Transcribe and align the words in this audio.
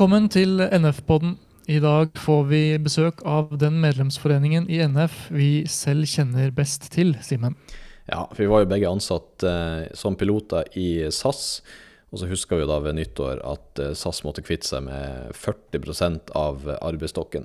Velkommen 0.00 0.30
til 0.32 0.62
NF-podden. 0.64 1.34
I 1.68 1.74
dag 1.84 2.14
får 2.16 2.46
vi 2.48 2.60
besøk 2.80 3.18
av 3.28 3.50
den 3.60 3.74
medlemsforeningen 3.82 4.64
i 4.72 4.78
NF 4.88 5.26
vi 5.28 5.48
selv 5.68 6.08
kjenner 6.08 6.54
best 6.56 6.86
til, 6.94 7.10
Simen. 7.20 7.58
Ja, 8.08 8.22
for 8.30 8.40
vi 8.40 8.48
var 8.48 8.62
jo 8.62 8.70
begge 8.70 8.88
ansatt 8.88 9.44
eh, 9.44 9.90
som 9.92 10.16
piloter 10.16 10.64
i 10.72 11.04
SAS. 11.12 11.60
Og 12.08 12.22
så 12.22 12.30
husker 12.30 12.62
vi 12.62 12.70
da 12.70 12.80
ved 12.80 12.96
nyttår 12.96 13.44
at 13.44 13.82
eh, 13.84 13.92
SAS 13.92 14.22
måtte 14.24 14.40
kvitte 14.40 14.70
seg 14.70 14.86
med 14.88 15.36
40% 15.36 16.32
av 16.32 16.64
arbeidsstokken. 16.78 17.44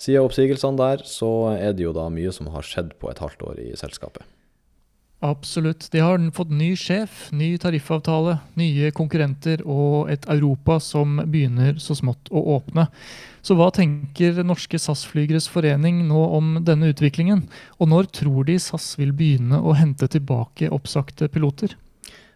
Siden 0.00 0.24
oppsigelsene 0.24 0.80
der, 0.80 1.04
så 1.04 1.34
er 1.52 1.76
det 1.76 1.84
jo 1.84 1.92
da 1.92 2.08
mye 2.08 2.32
som 2.32 2.48
har 2.56 2.64
skjedd 2.64 2.96
på 2.96 3.12
et 3.12 3.20
halvt 3.20 3.44
år 3.50 3.60
i 3.60 3.74
selskapet. 3.76 4.24
Absolutt. 5.24 5.90
De 5.92 6.00
har 6.04 6.30
fått 6.36 6.50
ny 6.50 6.74
sjef, 6.76 7.30
ny 7.32 7.54
tariffavtale, 7.56 8.34
nye 8.60 8.90
konkurrenter 8.92 9.62
og 9.64 10.10
et 10.12 10.26
Europa 10.28 10.76
som 10.84 11.16
begynner 11.24 11.78
så 11.80 11.96
smått 11.96 12.28
å 12.28 12.42
åpne. 12.58 12.84
Så 13.40 13.56
hva 13.56 13.70
tenker 13.72 14.42
Norske 14.44 14.76
SAS-flygeres 14.76 15.48
forening 15.48 16.02
nå 16.10 16.26
om 16.36 16.58
denne 16.68 16.92
utviklingen? 16.92 17.46
Og 17.80 17.88
når 17.88 18.10
tror 18.20 18.44
de 18.50 18.58
SAS 18.60 18.90
vil 19.00 19.16
begynne 19.16 19.62
å 19.64 19.72
hente 19.78 20.10
tilbake 20.12 20.68
oppsagte 20.68 21.30
piloter? 21.32 21.72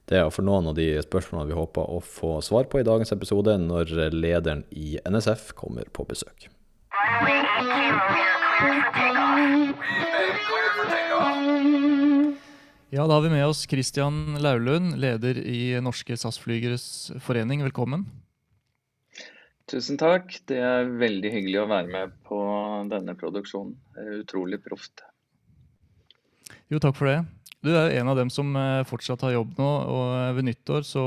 Det 0.08 0.16
er 0.16 0.32
for 0.32 0.48
noen 0.48 0.70
av 0.72 0.78
de 0.80 0.94
spørsmålene 1.04 1.52
vi 1.52 1.60
håper 1.60 1.92
å 1.92 2.00
få 2.00 2.38
svar 2.40 2.72
på 2.72 2.80
i 2.80 2.88
dagens 2.88 3.12
episode, 3.12 3.58
når 3.60 3.92
lederen 4.16 4.64
i 4.72 4.96
NSF 5.04 5.52
kommer 5.60 5.92
på 5.92 6.08
besøk. 6.08 6.48
Ja, 12.90 13.06
Da 13.06 13.14
har 13.14 13.20
vi 13.20 13.28
med 13.28 13.44
oss 13.46 13.66
Christian 13.68 14.38
Laulund, 14.40 14.94
leder 14.96 15.36
i 15.36 15.76
Norske 15.84 16.16
SAS-flygeres 16.16 17.12
forening. 17.20 17.60
Velkommen. 17.60 18.06
Tusen 19.68 19.98
takk. 20.00 20.32
Det 20.48 20.56
er 20.56 20.88
veldig 20.88 21.32
hyggelig 21.34 21.58
å 21.60 21.66
være 21.68 21.92
med 21.92 22.14
på 22.24 22.38
denne 22.88 23.12
produksjonen. 23.12 23.74
Utrolig 24.16 24.62
proft. 24.64 25.04
Jo, 26.72 26.80
takk 26.80 26.96
for 26.96 27.12
det. 27.12 27.18
Du 27.60 27.74
er 27.74 27.90
jo 27.90 28.00
en 28.00 28.08
av 28.08 28.16
dem 28.16 28.32
som 28.32 28.56
eh, 28.56 28.80
fortsatt 28.88 29.20
har 29.26 29.36
jobb 29.36 29.52
nå, 29.60 29.68
og 29.68 30.16
eh, 30.16 30.32
ved 30.38 30.48
nyttår 30.48 30.88
så 30.88 31.04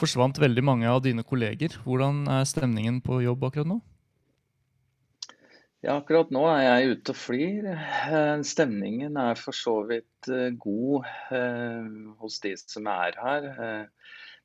forsvant 0.00 0.40
veldig 0.40 0.64
mange 0.64 0.88
av 0.88 1.04
dine 1.04 1.26
kolleger. 1.28 1.76
Hvordan 1.84 2.24
er 2.38 2.48
stemningen 2.48 3.02
på 3.04 3.20
jobb 3.26 3.44
akkurat 3.50 3.68
nå? 3.68 3.82
Ja, 5.84 5.94
akkurat 6.00 6.32
nå 6.34 6.42
er 6.50 6.62
jeg 6.64 6.94
ute 6.96 7.14
og 7.14 7.18
flyr. 7.20 7.68
Eh, 7.70 8.40
stemningen 8.46 9.18
er 9.20 9.38
for 9.38 9.54
så 9.54 9.76
vidt 9.86 10.30
god 10.58 11.06
hos 12.18 12.40
de 12.42 12.56
som 12.58 12.88
er 12.90 13.18
her. 13.22 13.50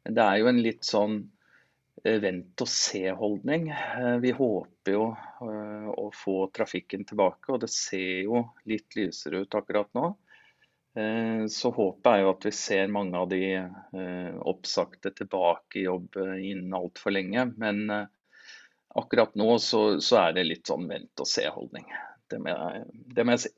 Men 0.03 0.17
det 0.17 0.28
er 0.28 0.42
jo 0.42 0.52
en 0.52 0.62
litt 0.62 0.86
sånn 0.86 1.23
Eh, 2.03 2.20
vent-og-se-holdning. 2.20 3.70
Eh, 3.70 4.17
vi 4.20 4.31
håper 4.36 4.92
jo 4.92 5.06
eh, 5.45 5.86
å 5.88 6.09
få 6.12 6.36
trafikken 6.56 7.06
tilbake, 7.08 7.53
og 7.53 7.62
det 7.64 7.70
ser 7.72 8.25
jo 8.25 8.42
litt 8.68 8.97
lysere 8.97 9.44
ut 9.44 9.59
akkurat 9.59 9.92
nå. 9.97 10.14
Så 11.50 11.72
håpet 11.73 12.06
er 12.06 12.20
jo 12.22 12.28
at 12.30 12.44
vi 12.45 12.52
ser 12.53 12.92
mange 12.94 13.18
av 13.18 13.23
de 13.31 13.40
oppsagte 14.45 15.09
tilbake 15.18 15.80
i 15.80 15.86
jobb 15.88 16.20
innen 16.22 16.75
altfor 16.78 17.16
lenge. 17.16 17.47
Men 17.58 17.80
akkurat 19.00 19.36
nå 19.40 19.58
så, 19.62 19.84
så 20.04 20.20
er 20.28 20.38
det 20.38 20.48
litt 20.50 20.70
sånn 20.70 20.88
vent-og-se-holdning. 20.90 21.86
Det, 22.30 22.40
det, 23.16 23.26
må 23.26 23.36
jeg 23.36 23.46
si. 23.46 23.54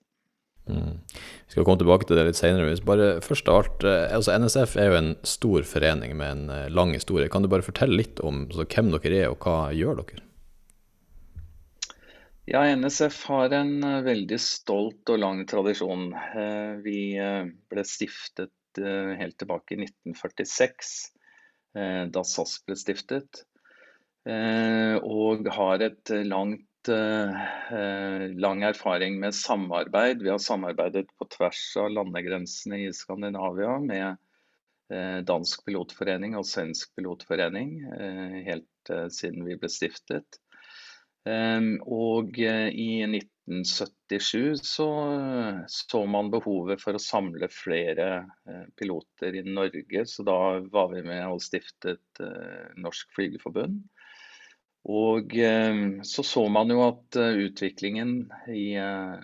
Mm. 0.65 0.97
Vi 1.45 1.53
skal 1.53 1.65
komme 1.65 1.79
tilbake 1.81 2.07
til 2.09 2.17
det 2.17 2.25
litt 2.29 2.39
senere. 2.39 2.75
Bare 2.87 3.09
først 3.23 3.49
av 3.51 3.61
alt, 3.61 3.85
eh, 3.87 4.05
altså 4.15 4.35
NSF 4.39 4.75
er 4.81 4.89
jo 4.89 4.99
en 4.99 5.11
stor 5.27 5.67
forening 5.69 6.15
med 6.17 6.31
en 6.31 6.45
eh, 6.53 6.69
lang 6.73 6.95
historie. 6.95 7.29
Kan 7.31 7.45
du 7.45 7.51
bare 7.51 7.65
fortelle 7.65 7.99
litt 7.99 8.21
om 8.25 8.45
altså, 8.47 8.65
hvem 8.65 8.93
dere 8.95 9.19
er, 9.25 9.33
og 9.33 9.45
hva 9.45 9.73
gjør 9.75 10.01
dere? 10.01 10.23
Ja, 12.45 12.61
NSF 12.77 13.23
har 13.29 13.53
en 13.57 13.75
eh, 13.83 14.03
veldig 14.05 14.39
stolt 14.41 15.13
og 15.13 15.21
lang 15.21 15.43
tradisjon. 15.49 16.11
Vi 16.85 16.99
ble 17.17 17.85
stiftet 17.87 18.51
helt 18.75 19.37
tilbake 19.39 19.77
i 19.77 19.85
1946, 19.85 20.89
da 22.11 22.23
SAS 22.27 22.57
ble 22.67 22.75
stiftet. 22.75 23.45
Og 24.25 25.47
har 25.53 25.83
et 25.85 26.11
langt 26.25 26.89
eh, 26.89 28.27
lang 28.35 28.63
erfaring 28.63 29.19
med 29.19 29.35
samarbeid. 29.35 30.21
Vi 30.23 30.29
har 30.29 30.37
samarbeidet 30.37 31.07
på 31.17 31.27
tvers 31.37 31.77
av 31.77 31.91
landegrensene 31.91 32.79
i 32.85 32.93
Skandinavia 32.93 33.77
med 33.79 34.17
eh, 34.93 35.19
Dansk 35.25 35.65
pilotforening 35.65 36.37
og 36.37 36.47
Svensk 36.47 36.95
pilotforening 36.95 37.77
eh, 37.99 38.39
helt 38.49 38.91
eh, 38.91 39.07
siden 39.13 39.45
vi 39.47 39.57
ble 39.59 39.71
stiftet. 39.71 40.41
Ehm, 41.25 41.79
og 41.89 42.37
eh, 42.37 42.69
i 42.69 43.01
1977 43.07 44.61
så, 44.61 44.89
så 45.69 46.03
man 46.05 46.29
behovet 46.33 46.81
for 46.83 46.97
å 46.97 47.01
samle 47.01 47.49
flere 47.53 48.09
eh, 48.45 48.65
piloter 48.77 49.39
i 49.39 49.45
Norge, 49.47 50.05
så 50.09 50.25
da 50.27 50.39
var 50.69 50.93
vi 50.93 51.01
med 51.05 51.25
og 51.31 51.41
stiftet 51.41 52.25
Norsk 52.77 53.13
Flygerforbund. 53.17 53.81
Og 54.85 55.33
eh, 55.37 56.01
så 56.05 56.23
så 56.23 56.45
man 56.51 56.69
jo 56.69 56.83
at 56.85 57.17
eh, 57.17 57.41
utviklingen 57.47 58.17
i 58.53 58.75
eh, 58.77 59.15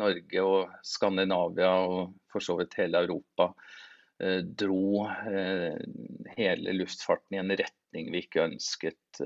Norge 0.00 0.42
og 0.44 0.74
Skandinavia 0.84 1.72
og 1.88 2.16
for 2.30 2.44
så 2.44 2.58
vidt 2.60 2.76
hele 2.80 3.06
Europa 3.06 3.52
dro 4.20 5.06
hele 6.36 6.72
luftfarten 6.76 7.38
i 7.38 7.38
en 7.40 7.54
retning 7.56 8.10
vi 8.12 8.20
ikke 8.20 8.42
ønsket. 8.44 9.20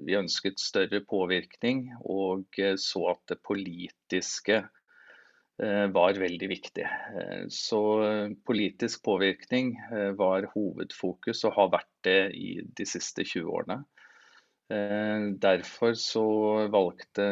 Vi 0.00 0.16
ønsket 0.16 0.62
større 0.62 1.02
påvirkning 1.04 1.82
og 2.00 2.56
så 2.80 3.02
at 3.10 3.20
det 3.28 3.36
politiske 3.44 4.62
var 5.60 6.20
veldig 6.24 6.48
viktig. 6.54 6.86
Så 7.52 7.82
politisk 8.48 9.04
påvirkning 9.04 9.74
var 10.16 10.48
hovedfokus 10.54 11.44
og 11.44 11.58
har 11.60 11.74
vært 11.76 11.92
det 12.08 12.18
i 12.32 12.48
de 12.64 12.88
siste 12.88 13.28
20 13.28 13.52
årene. 13.60 13.82
Eh, 14.72 15.20
derfor 15.44 15.92
så 15.92 16.24
valgte 16.72 17.24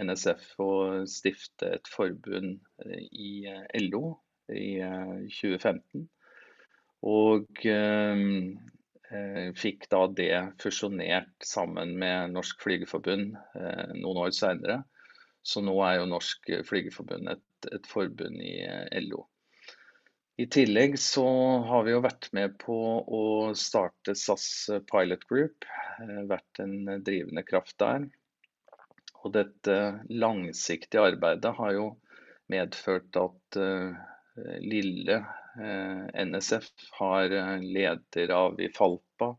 NSF 0.00 0.54
å 0.64 0.70
stifte 1.10 1.74
et 1.76 1.90
forbund 1.92 2.54
eh, 2.86 3.02
i 3.12 3.32
eh, 3.50 3.66
LO 3.84 4.14
i 4.48 4.78
2015. 4.80 6.06
Og 7.08 7.60
fikk 9.60 9.84
da 9.92 10.00
det 10.18 10.32
fusjonert 10.60 11.44
sammen 11.44 11.92
med 12.00 12.32
Norsk 12.32 12.64
Flygerforbund 12.64 13.36
noen 14.00 14.20
år 14.24 14.32
seinere. 14.36 14.78
Så 15.44 15.60
nå 15.64 15.76
er 15.84 16.00
jo 16.00 16.08
Norsk 16.10 16.48
Flygerforbund 16.66 17.30
et, 17.34 17.44
et 17.76 17.86
forbund 17.92 18.40
i 18.40 18.56
LO. 19.04 19.26
I 20.38 20.46
tillegg 20.46 20.98
så 21.02 21.26
har 21.66 21.82
vi 21.82 21.90
jo 21.90 22.02
vært 22.04 22.28
med 22.36 22.52
på 22.62 22.74
å 23.18 23.22
starte 23.58 24.12
SAS 24.14 24.68
Pilot 24.86 25.24
Group. 25.26 25.64
Eh, 25.98 26.20
vært 26.30 26.60
en 26.62 26.76
drivende 27.02 27.42
kraft 27.42 27.74
der. 27.82 28.04
Og 29.24 29.32
dette 29.34 29.78
langsiktige 30.14 31.02
arbeidet 31.10 31.50
har 31.56 31.72
jo 31.74 31.88
medført 32.54 33.18
at 33.18 33.58
uh, 33.58 33.98
lille 34.62 35.16
uh, 35.18 36.04
NSF 36.06 36.68
har 37.00 37.34
leder 37.64 38.30
av 38.36 38.62
i 38.62 38.68
Falpa. 38.76 39.32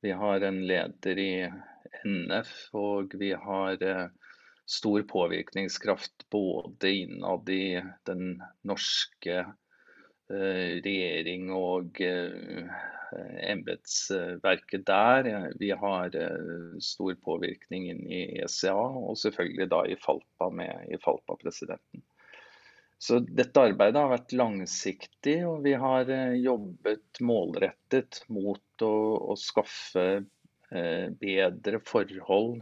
Vi 0.00 0.14
har 0.14 0.46
en 0.46 0.60
leder 0.70 1.18
i 1.24 1.32
NF, 2.06 2.52
og 2.78 3.18
vi 3.18 3.32
har 3.34 3.82
stor 4.70 5.02
påvirkningskraft 5.10 6.28
både 6.30 6.94
innad 7.02 7.50
i 7.50 7.82
den 8.06 8.38
norske 8.62 9.42
Eh, 9.42 9.59
regjering 10.30 11.50
og 11.56 12.00
eh, 12.04 12.70
embetsverket 13.50 14.86
der. 14.86 15.30
Vi 15.58 15.72
har 15.82 16.14
eh, 16.16 16.78
stor 16.84 17.16
påvirkning 17.24 17.88
inn 17.90 18.04
i 18.06 18.22
ECA, 18.44 18.76
og 18.76 19.18
selvfølgelig 19.18 19.68
da 19.72 19.82
i 19.86 19.98
Falpa 20.00 20.50
med 20.54 20.92
i 20.94 21.00
Falpa-presidenten. 21.02 22.04
Så 23.00 23.22
dette 23.24 23.62
arbeidet 23.64 23.96
har 23.96 24.10
vært 24.12 24.34
langsiktig, 24.36 25.38
og 25.48 25.62
vi 25.64 25.72
har 25.72 26.10
jobbet 26.36 27.22
målrettet 27.24 28.20
mot 28.28 28.84
å, 28.84 28.96
å 29.32 29.36
skaffe 29.40 30.04
bedre 30.70 31.80
forhold 31.82 32.60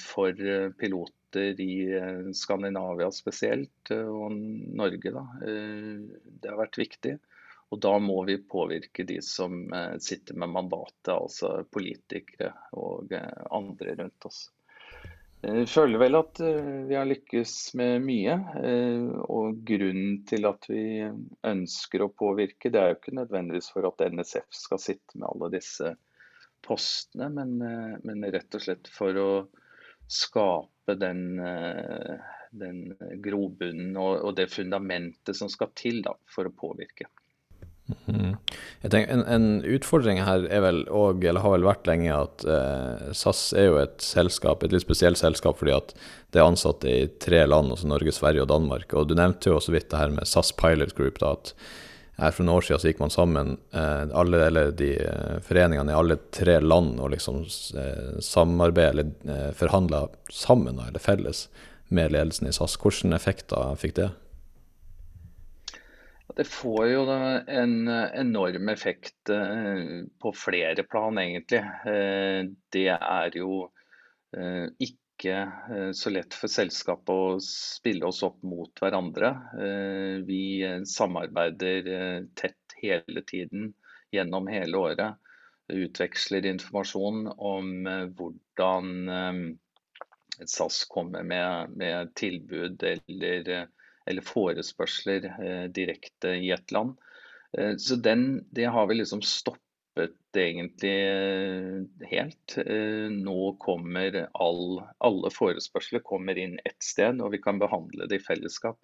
for 0.00 0.38
piloter 0.78 1.24
i 1.60 1.96
eh, 1.96 2.30
Skandinavia 2.32 3.10
spesielt, 3.10 3.90
eh, 3.90 4.06
og 4.06 4.32
Norge. 4.76 5.10
Da. 5.10 5.24
Eh, 5.46 6.18
det 6.24 6.50
har 6.50 6.60
vært 6.60 6.78
viktig. 6.78 7.18
Og 7.72 7.80
da 7.80 7.96
må 7.98 8.22
vi 8.28 8.36
påvirke 8.38 9.06
de 9.08 9.16
som 9.24 9.64
sitter 9.98 10.36
med 10.38 10.52
mandatet, 10.52 11.08
altså 11.10 11.64
politikere 11.74 12.52
og 12.76 13.10
andre 13.16 13.96
rundt 13.98 14.26
oss. 14.28 14.44
Jeg 15.42 15.66
føler 15.72 15.98
vel 15.98 16.18
at 16.20 16.38
vi 16.44 16.94
har 16.94 17.08
lykkes 17.08 17.56
med 17.80 18.04
mye. 18.04 18.36
Og 19.26 19.58
grunnen 19.66 20.20
til 20.28 20.46
at 20.46 20.68
vi 20.70 20.84
ønsker 21.50 22.04
å 22.04 22.12
påvirke, 22.14 22.70
det 22.70 22.78
er 22.78 22.92
jo 22.92 23.00
ikke 23.00 23.16
nødvendigvis 23.18 23.72
for 23.74 23.88
at 23.90 24.06
NSF 24.12 24.46
skal 24.54 24.84
sitte 24.84 25.18
med 25.18 25.26
alle 25.32 25.50
disse 25.56 25.96
postene, 26.64 27.28
men, 27.34 27.58
men 28.02 28.24
rett 28.32 28.56
og 28.56 28.64
slett 28.64 28.88
for 28.92 29.20
å 29.20 29.28
skape 30.10 30.96
den 31.00 31.38
den 32.54 32.94
grobunnen 33.22 33.96
og, 33.98 34.20
og, 34.22 34.32
det 34.38 34.50
fundamentet 34.52 35.36
som 35.36 35.50
skal 35.50 35.72
til 35.78 36.02
da, 36.04 36.14
for 36.30 36.48
å 36.48 36.54
påvirke. 36.54 37.08
Mm. 38.08 38.36
Jeg 38.80 38.92
tenker 38.94 39.12
en, 39.12 39.22
en, 39.28 39.48
utfordring 39.68 40.22
her 40.24 40.46
er 40.48 40.62
vel 40.64 40.78
og, 40.88 41.24
eller 41.24 41.44
har 41.44 41.52
vel 41.52 41.66
vært 41.66 41.88
lenge, 41.88 42.14
at 42.16 42.44
eh, 42.48 43.10
SAS 43.16 43.50
er 43.52 43.68
jo 43.68 43.80
et 43.82 44.04
selskap, 44.04 44.64
et 44.64 44.72
litt 44.72 44.86
spesielt 44.86 45.20
selskap 45.20 45.60
fordi 45.60 45.74
at 45.76 45.92
det 46.32 46.40
er 46.40 46.48
ansatte 46.48 46.88
i 46.88 47.08
tre 47.20 47.42
land, 47.44 47.74
altså 47.74 47.90
Norge, 47.90 48.14
Sverige 48.16 48.46
og 48.46 48.52
Danmark. 48.54 48.94
Og 48.96 49.10
du 49.10 49.16
nevnte 49.18 49.52
jo 49.52 49.58
også 49.58 49.74
vidt 49.76 49.90
det 49.92 50.00
her 50.00 50.14
med 50.14 50.30
SAS 50.30 50.54
Pilot 50.56 50.96
Group, 50.96 51.20
da, 51.20 51.34
at 51.36 51.52
her 52.16 52.30
for 52.30 52.46
noen 52.46 52.60
år 52.60 52.66
siden 52.66 52.80
så 52.80 52.90
gikk 52.90 53.00
man 53.02 53.12
sammen, 53.12 53.54
eh, 53.74 54.02
alle 54.14 54.42
eller 54.46 54.74
de 54.78 54.90
eh, 55.02 55.38
foreningene 55.42 55.90
i 55.90 55.96
alle 55.98 56.16
tre 56.34 56.60
land, 56.62 57.00
og 57.02 57.10
liksom 57.14 57.40
eh, 57.42 58.18
samarbeide 58.22 58.92
eller 58.92 59.54
forhandla 59.58 60.04
sammen, 60.30 60.78
eller 60.78 61.02
felles, 61.02 61.48
med 61.88 62.14
ledelsen 62.14 62.48
i 62.48 62.52
SAS. 62.54 62.76
Hvilke 62.80 63.14
effekter 63.16 63.74
fikk 63.80 63.96
det? 63.98 64.10
Det 66.34 66.46
får 66.50 66.86
jo 66.88 67.02
en 67.06 67.74
enorm 67.86 68.70
effekt 68.72 69.30
på 69.30 70.32
flere 70.34 70.82
plan, 70.82 71.18
egentlig. 71.20 71.60
Det 72.74 72.88
er 72.96 73.36
jo 73.38 73.68
eh, 74.34 74.66
ikke 75.14 75.92
så 75.94 76.10
lett 76.10 76.34
for 76.34 76.50
selskapet 76.50 77.10
å 77.14 77.36
spille 77.42 78.08
oss 78.08 78.24
opp 78.26 78.40
mot 78.42 78.82
hverandre. 78.82 79.30
Vi 80.26 80.60
samarbeider 80.90 82.26
tett 82.34 82.74
hele 82.82 83.22
tiden 83.22 83.70
gjennom 84.12 84.50
hele 84.50 84.80
året. 84.90 85.20
Utveksler 85.70 86.50
informasjon 86.50 87.28
om 87.38 87.70
hvordan 88.18 89.54
SAS 90.46 90.84
kommer 90.84 91.22
med, 91.22 91.70
med 91.70 92.14
tilbud 92.14 92.82
eller, 92.82 93.68
eller 94.06 94.22
forespørsler 94.26 95.28
eh, 95.30 95.64
direkte 95.70 96.34
i 96.36 96.50
et 96.54 96.72
land. 96.72 96.96
Eh, 97.58 97.76
så 97.78 97.96
den, 97.96 98.44
det 98.50 98.64
har 98.64 98.86
vi 98.86 98.98
liksom 98.98 99.22
stoppet 99.94 100.36
egentlig 100.36 101.06
eh, 101.08 102.08
helt. 102.10 102.58
Eh, 102.58 103.10
nå 103.10 103.56
kommer 103.60 104.28
all, 104.32 104.82
alle 104.98 105.30
forespørsler 105.30 106.02
kommer 106.02 106.38
inn 106.38 106.58
ett 106.64 106.82
sted, 106.82 107.20
og 107.20 107.32
vi 107.32 107.38
kan 107.38 107.58
behandle 107.58 108.06
det 108.08 108.20
i 108.20 108.24
fellesskap. 108.24 108.78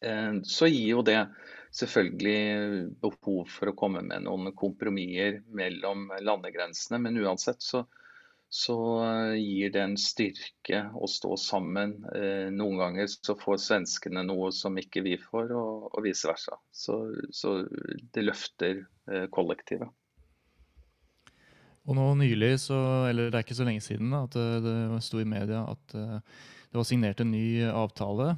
Eh, 0.00 0.40
så 0.42 0.66
gir 0.66 0.88
jo 0.88 1.02
det 1.02 1.28
selvfølgelig 1.72 2.94
behov 3.02 3.48
for 3.52 3.68
å 3.68 3.76
komme 3.76 4.02
med 4.02 4.24
noen 4.24 4.54
kompromisser 4.56 5.42
mellom 5.52 6.08
landegrensene, 6.20 6.98
men 6.98 7.20
uansett 7.20 7.62
så, 7.62 7.84
så 8.48 9.04
eh, 9.04 9.34
gir 9.36 9.72
det 9.74 9.82
en 9.82 9.96
styrke 10.00 10.80
å 10.96 11.08
stå 11.10 11.36
sammen. 11.40 11.98
Eh, 12.16 12.48
noen 12.54 12.80
ganger 12.80 13.10
så 13.10 13.36
får 13.36 13.60
svenskene 13.60 14.24
noe 14.24 14.50
som 14.56 14.78
ikke 14.80 15.04
vi 15.04 15.18
får, 15.20 15.52
og, 15.52 15.88
og 15.92 16.04
vice 16.06 16.30
versa. 16.30 16.56
Så, 16.72 16.96
så, 17.34 17.58
det 18.14 18.24
løfter 18.24 18.86
eh, 19.10 19.26
kollektivet. 19.34 19.92
Og 21.88 21.96
nå 21.96 22.08
nylig, 22.20 22.54
så, 22.64 22.78
eller 23.08 23.28
det 23.28 23.38
er 23.38 23.44
ikke 23.46 23.56
så 23.60 23.68
lenge 23.68 23.84
siden, 23.84 24.12
at 24.16 24.34
det 24.36 25.04
sto 25.04 25.22
i 25.22 25.28
media 25.28 25.62
at 25.70 25.94
det 25.94 26.76
var 26.76 26.84
signert 26.84 27.22
en 27.24 27.30
ny 27.32 27.62
avtale. 27.64 28.34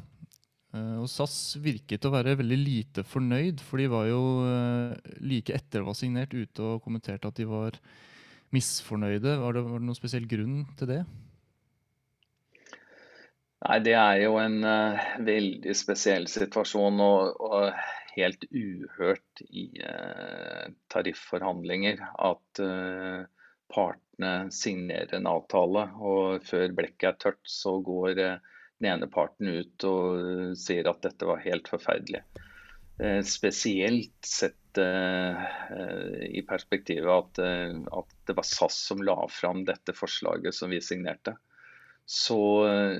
Og 0.70 1.08
SAS 1.10 1.56
virket 1.58 2.06
å 2.06 2.12
være 2.14 2.36
veldig 2.38 2.58
lite 2.60 3.02
fornøyd, 3.02 3.58
for 3.66 3.82
de 3.82 3.88
var 3.90 4.06
jo 4.06 4.20
like 5.18 5.50
etter 5.50 5.80
det 5.80 5.88
var 5.88 5.98
signert 5.98 6.36
ute 6.36 6.62
og 6.62 6.84
kommenterte 6.84 7.26
at 7.26 7.42
de 7.42 7.48
var 7.50 7.80
misfornøyde. 8.54 9.36
Var 9.40 9.56
det, 9.56 9.64
var 9.66 9.82
det 9.82 9.88
noen 9.88 9.98
spesiell 9.98 10.26
grunn 10.30 10.62
til 10.78 10.90
det? 10.90 11.00
Nei, 13.60 13.78
Det 13.84 13.96
er 13.96 14.22
jo 14.24 14.36
en 14.40 14.62
uh, 14.64 15.08
veldig 15.26 15.74
spesiell 15.76 16.28
situasjon 16.32 17.02
og, 17.04 17.42
og 17.44 17.82
helt 18.16 18.46
uhørt 18.50 19.42
i 19.48 19.66
uh, 19.84 20.70
tarifforhandlinger 20.92 22.00
at 22.00 22.62
uh, 22.64 23.26
partene 23.70 24.32
signerer 24.52 25.12
en 25.18 25.28
avtale, 25.30 25.84
og 26.00 26.46
før 26.48 26.72
blekket 26.76 27.10
er 27.12 27.20
tørt, 27.20 27.42
så 27.46 27.76
går 27.84 28.16
den 28.18 28.88
ene 28.88 29.06
parten 29.12 29.52
ut 29.60 29.84
og 29.86 30.56
sier 30.58 30.88
at 30.90 31.04
dette 31.04 31.28
var 31.28 31.44
helt 31.44 31.70
forferdelig. 31.70 32.24
Spesielt 33.24 34.26
sett 34.26 34.59
i 34.78 36.42
perspektivet 36.48 37.10
at, 37.10 37.40
uh, 37.42 37.98
at, 37.98 38.12
det 38.28 38.36
var 38.38 38.46
SAS 38.46 38.76
som 38.90 39.02
la 39.02 39.16
fram 39.32 39.64
dette 39.66 39.94
forslaget 39.96 40.54
som 40.54 40.70
vi 40.70 40.80
signerte. 40.84 41.36
Så, 42.10 42.42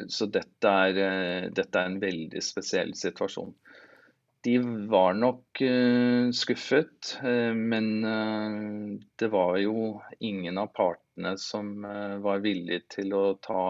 så 0.09 0.27
dette, 0.31 0.71
er, 0.71 1.49
dette, 1.51 1.79
er, 1.81 1.87
en 1.89 1.97
veldig 1.99 2.43
spesiell 2.47 2.93
situasjon. 2.95 3.51
De 4.47 4.53
var 4.93 5.17
nok 5.19 5.63
skuffet, 6.37 7.17
men 7.59 7.89
det 9.19 9.31
var 9.33 9.59
jo 9.59 9.99
ingen 10.23 10.61
av 10.63 10.71
partene 10.77 11.35
som 11.43 11.83
var 12.23 12.45
villig 12.45 12.85
til 12.95 13.17
å 13.19 13.25
ta 13.43 13.65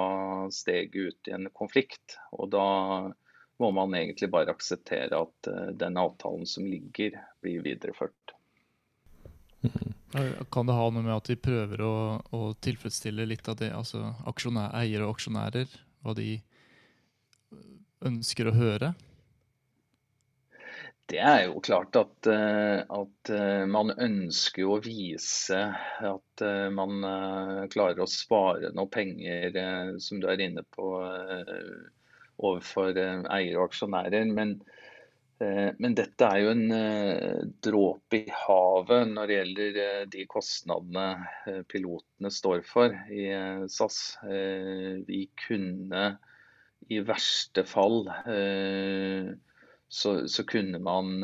steget 0.52 1.00
ut 1.00 1.32
i 1.32 1.36
en 1.38 1.48
konflikt. 1.56 2.18
Og 2.36 2.52
da 2.52 2.68
må 3.60 3.70
man 3.76 3.94
egentlig 3.94 4.30
bare 4.32 4.54
akseptere 4.54 5.16
at 5.16 5.50
uh, 5.50 5.70
den 5.76 5.98
avtalen 6.00 6.46
som 6.48 6.66
ligger, 6.66 7.18
blir 7.44 7.62
videreført. 7.64 8.34
Mm. 9.60 9.92
Kan 10.50 10.66
det 10.66 10.74
ha 10.74 10.86
noe 10.90 11.04
med 11.04 11.14
at 11.14 11.28
de 11.30 11.36
prøver 11.38 11.82
å, 11.86 11.96
å 12.34 12.40
tilfredsstille 12.64 13.28
litt 13.28 13.46
av 13.48 13.60
det, 13.60 13.70
altså 13.76 14.08
eiere 14.24 15.04
og 15.06 15.14
aksjonærer, 15.14 15.70
hva 16.02 16.16
de 16.18 16.32
ønsker 18.08 18.50
å 18.50 18.56
høre? 18.56 18.90
Det 21.10 21.18
er 21.18 21.44
jo 21.44 21.62
klart 21.62 21.94
at, 21.98 22.26
eh, 22.30 22.80
at, 22.86 23.30
eh, 23.34 23.64
man 23.70 23.90
ønsker 23.90 24.66
å 24.66 24.80
vise 24.82 25.58
at 26.10 26.44
man 26.72 27.02
klarer 27.70 28.00
å 28.00 28.10
spare 28.10 28.70
noe 28.74 28.90
penger, 28.90 29.58
som 30.00 30.22
du 30.22 30.28
er 30.30 30.42
inne 30.46 30.64
på, 30.74 30.90
overfor 32.40 32.96
eh, 32.98 33.24
eiere 33.32 33.58
og 33.60 33.70
aksjonærer. 33.70 34.30
Men, 34.34 34.54
eh, 35.42 35.70
men, 35.78 35.96
dette 35.98 36.26
er 36.26 36.44
jo 36.44 36.54
en 36.54 36.76
eh, 36.76 37.42
dråpe 37.64 38.22
i 38.22 38.36
havet 38.44 39.12
når 39.14 39.30
det 39.30 39.38
gjelder 39.38 39.82
de 40.14 40.24
kostnadene 40.30 41.06
pilotene 41.70 42.32
står 42.32 42.64
for 42.68 42.96
i 43.12 43.28
SAS. 43.68 44.00
Vi 45.08 45.26
kunne 45.46 46.10
i 46.90 46.98
verste 47.04 47.62
fall 47.68 48.06
så, 49.90 50.10
så, 50.30 50.42
kunne 50.48 50.78
man, 50.82 51.20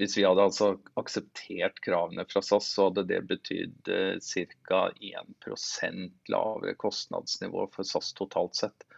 Hvis 0.00 0.16
vi 0.16 0.24
hadde 0.24 0.46
altså 0.48 0.70
akseptert 0.98 1.78
kravene 1.84 2.24
fra 2.28 2.42
SAS, 2.44 2.72
så 2.74 2.88
hadde 2.88 3.04
det 3.12 3.20
betydd 3.28 3.90
ca. 4.24 4.80
1% 4.98 6.32
lavere 6.32 6.74
kostnadsnivå 6.80 7.68
for 7.76 7.86
SAS 7.86 8.10
totalt 8.18 8.58
sett. 8.58 8.88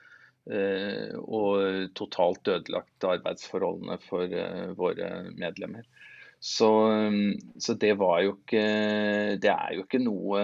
Eh, 0.48 1.12
og 1.28 1.90
totalt 1.98 2.48
ødelagt 2.48 3.04
arbeidsforholdene 3.04 3.98
for 4.00 4.32
eh, 4.32 4.70
våre 4.78 5.08
medlemmer. 5.36 5.84
Så, 6.40 6.70
mm, 7.12 7.58
så, 7.60 7.74
det 7.76 7.96
var 7.98 8.22
jo 8.22 8.36
ikke 8.36 8.62
Det 9.42 9.50
er 9.50 9.72
jo 9.74 9.82
ikke 9.82 9.98
noe 9.98 10.42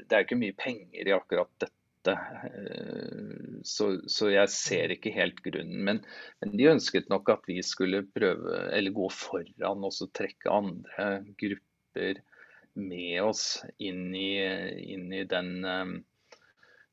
Det 0.00 0.14
er 0.16 0.24
ikke 0.24 0.38
mye 0.40 0.56
penger 0.56 1.10
i 1.10 1.12
akkurat 1.14 1.50
dette. 1.62 2.14
Eh, 2.48 3.60
så, 3.62 3.90
så 4.10 4.32
jeg 4.32 4.50
ser 4.50 4.96
ikke 4.96 5.14
helt 5.14 5.38
grunnen. 5.44 5.84
Men, 5.86 6.02
men, 6.42 6.56
de 6.58 6.72
ønsket 6.72 7.12
nok 7.12 7.30
at 7.36 7.46
vi 7.46 7.60
skulle 7.66 8.02
prøve, 8.16 8.64
eller 8.74 8.96
gå 8.96 9.10
foran 9.14 9.86
og 9.86 10.02
trekke 10.16 10.50
andre 10.50 11.10
grupper 11.38 12.22
med 12.74 13.22
oss 13.22 13.46
inn 13.78 14.10
i, 14.14 14.32
inn 14.92 15.08
i 15.14 15.22
den 15.28 15.54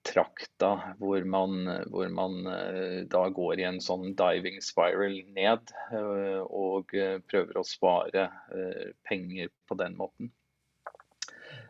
trakta 0.04 0.96
hvor 1.00 1.24
man, 1.24 1.68
hvor 1.92 2.10
man, 2.12 2.48
eh, 2.48 3.04
da 3.10 3.24
går 3.30 3.60
i 3.60 3.68
en 3.68 3.80
sånn 3.84 4.14
diving 4.20 4.60
spiral 4.64 5.16
ned 5.36 5.74
eh, 5.96 6.42
og 6.44 6.94
eh, 6.98 7.20
prøver 7.30 7.60
å 7.60 7.68
spare 7.68 8.28
penger 9.08 9.52
på 9.68 9.80
den 9.80 9.98
måten. 10.00 10.34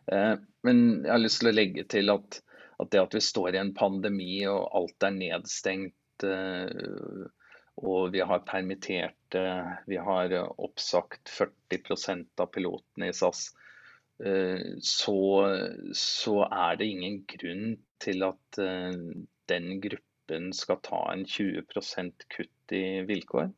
Men 0.04 0.80
jeg 1.06 1.12
har 1.14 1.22
lyst 1.22 1.40
til 1.40 1.48
å 1.48 1.56
legge 1.56 1.86
til 1.88 2.12
at, 2.12 2.42
at 2.84 2.90
det 2.92 3.00
at 3.00 3.14
vi 3.16 3.22
står 3.24 3.56
i 3.56 3.62
en 3.62 3.72
pandemi 3.78 4.42
og 4.52 4.66
alt 4.76 5.06
er 5.08 5.14
nedstengt 5.16 6.26
og 7.84 8.12
vi 8.12 8.20
har 8.20 8.44
permitterte, 8.48 9.44
vi 9.88 9.96
har 9.96 10.36
oppsagt 10.44 11.32
40% 11.32 12.44
av 12.44 12.52
pilotene 12.52 13.10
i 13.10 13.16
SAS, 13.16 13.46
så, 14.84 15.18
så 15.96 16.36
er 16.50 16.78
det 16.80 16.92
ingen 16.92 17.18
grunn 17.32 17.66
til 18.04 18.26
at 18.28 18.60
uh, 18.62 18.94
den 19.52 19.70
gruppen 19.84 20.52
skal 20.56 20.80
ta 20.86 21.02
en 21.12 21.26
20% 21.28 22.28
kutt 22.32 22.76
i 22.76 22.86
vilkår. 23.08 23.52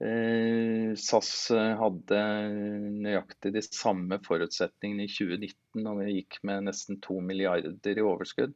Eh, 0.00 0.94
SAS 0.96 1.50
hadde 1.52 2.20
nøyaktig 3.04 3.52
de 3.52 3.62
samme 3.66 4.16
forutsetningene 4.24 5.04
i 5.04 5.12
2019, 5.12 5.84
og 5.84 6.00
det 6.00 6.14
gikk 6.14 6.38
med 6.48 6.70
nesten 6.70 7.02
2 7.04 7.18
milliarder 7.20 8.00
i 8.00 8.06
overskudd. 8.06 8.54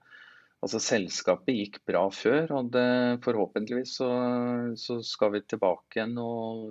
Altså 0.65 0.81
Selskapet 0.81 1.59
gikk 1.59 1.83
bra 1.85 2.07
før, 2.09 2.49
og 2.57 2.71
det, 2.73 3.21
forhåpentligvis 3.27 3.99
så, 3.99 4.09
så, 4.81 5.03
skal 5.05 5.35
vi 5.35 5.43
tilbake 5.45 5.99
igjen 5.99 6.17
og, 6.23 6.71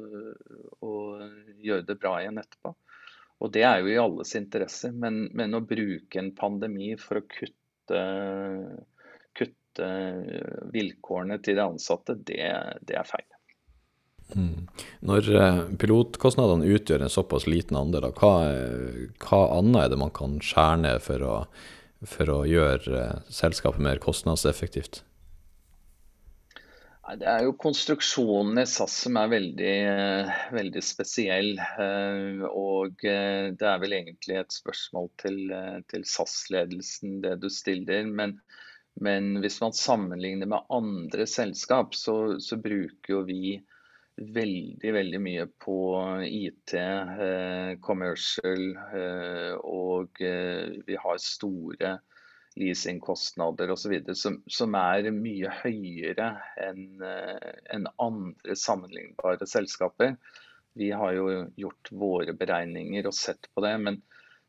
og 0.82 1.60
gjøre 1.62 1.86
det 1.92 2.00
bra 2.02 2.16
igjen 2.24 2.42
etterpå. 2.42 2.74
Og 3.46 3.52
det 3.54 3.66
er 3.68 3.84
jo 3.84 3.92
i 3.92 4.00
alles 4.02 4.34
interesse, 4.40 4.90
men, 4.90 5.28
men 5.38 5.54
å 5.54 5.62
bruke 5.62 6.18
en 6.18 6.32
pandemi 6.34 6.96
for 6.98 7.22
å 7.22 7.28
kutte, 7.28 7.60
kutte 9.34 9.90
vilkårene 10.74 11.40
til 11.44 11.58
de 11.58 11.66
ansatte, 11.66 12.16
det, 12.30 12.46
det 12.88 12.98
er 13.00 13.08
feil. 13.10 13.28
Mm. 14.34 14.68
Når 15.06 15.30
eh, 15.38 15.62
pilotkostnadene 15.82 16.70
utgjør 16.76 17.06
en 17.06 17.12
såpass 17.12 17.46
liten 17.50 17.78
andel, 17.78 18.10
hva, 18.18 18.34
hva 19.22 19.42
annet 19.60 19.82
er 19.84 19.94
det 19.94 20.00
man 20.02 20.14
kan 20.16 20.40
skjære 20.44 20.82
ned 20.86 21.04
for 21.06 21.26
å, 21.28 21.36
for 22.08 22.32
å 22.32 22.40
gjøre 22.50 23.00
eh, 23.02 23.18
selskapet 23.34 23.84
mer 23.84 24.02
kostnadseffektivt? 24.04 25.04
Det 27.04 27.28
er 27.28 27.42
jo 27.44 27.52
konstruksjonen 27.60 28.62
i 28.62 28.64
SAS 28.70 28.94
som 29.06 29.18
er 29.20 29.32
veldig, 29.34 29.74
veldig 30.56 30.84
spesiell. 30.88 31.58
Eh, 31.60 32.46
og 32.48 33.04
eh, 33.04 33.50
det 33.60 33.68
er 33.68 33.82
vel 33.82 33.96
egentlig 33.98 34.38
et 34.40 34.56
spørsmål 34.56 35.10
til, 35.20 35.42
eh, 35.52 35.82
til 35.92 36.06
SAS-ledelsen 36.08 37.18
det 37.26 37.36
du 37.44 37.50
stiller. 37.52 38.08
Men, 38.08 38.38
men, 39.04 39.34
hvis 39.44 39.60
man 39.60 39.76
sammenligner 39.76 40.48
med 40.48 40.72
andre 40.72 41.28
selskap, 41.28 41.92
så, 42.00 42.40
så 42.40 42.56
bruker 42.64 43.18
jo 43.18 43.22
vi 43.28 43.58
veldig, 44.16 44.96
veldig 44.96 45.22
mye 45.26 45.50
på 45.60 45.78
IT, 46.24 46.76
commercial, 47.82 48.68
og 49.66 50.22
vi 50.22 51.00
har 51.02 51.18
store 51.18 51.96
leasingkostnader 52.60 53.72
osv. 53.74 53.96
Som, 54.18 54.42
som 54.48 54.78
er 54.80 55.10
mye 55.16 55.52
høyere 55.64 56.30
enn 56.62 57.04
eh, 57.04 57.52
en 57.76 57.88
andre 58.02 58.58
sammenlignbare 58.60 59.48
selskaper. 59.50 60.18
Vi 60.78 60.90
har 60.92 61.14
jo 61.14 61.30
gjort 61.60 61.94
våre 61.94 62.34
beregninger 62.38 63.08
og 63.10 63.16
sett 63.18 63.50
på 63.54 63.66
det. 63.66 63.78
men 63.86 64.02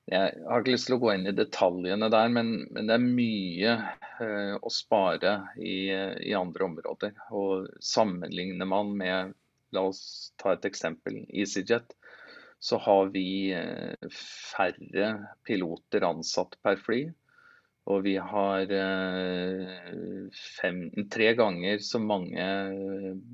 jeg 0.05 0.35
har 0.45 0.61
ikke 0.61 0.75
lyst 0.75 0.91
til 0.91 0.99
å 0.99 1.01
gå 1.01 1.15
inn 1.15 1.31
i 1.31 1.33
detaljene 1.33 2.11
der, 2.13 2.29
men, 2.33 2.51
men 2.77 2.91
det 2.91 2.97
er 2.99 3.05
mye 3.05 3.71
eh, 4.21 4.53
å 4.61 4.73
spare 4.73 5.33
i, 5.57 5.89
i, 5.89 6.35
andre 6.37 6.67
områder. 6.67 7.15
Og 7.33 7.71
Sammenligner 7.81 8.69
man 8.69 8.93
med 9.01 9.33
La 9.75 9.83
oss 9.89 10.31
ta 10.39 10.53
et 10.55 10.67
eksempel. 10.69 11.25
EasyJet. 11.35 11.97
Så 12.63 12.79
har 12.85 13.09
vi 13.17 13.51
eh, 13.57 14.13
færre 14.15 15.09
piloter 15.49 16.07
ansatt 16.07 16.55
per 16.63 16.79
fly. 16.81 17.01
Og 17.93 18.01
vi 18.07 18.15
har 18.17 18.71
eh, 18.73 20.31
fem, 20.61 20.87
tre 21.13 21.35
ganger 21.37 21.83
så 21.85 22.01
mange 22.01 22.47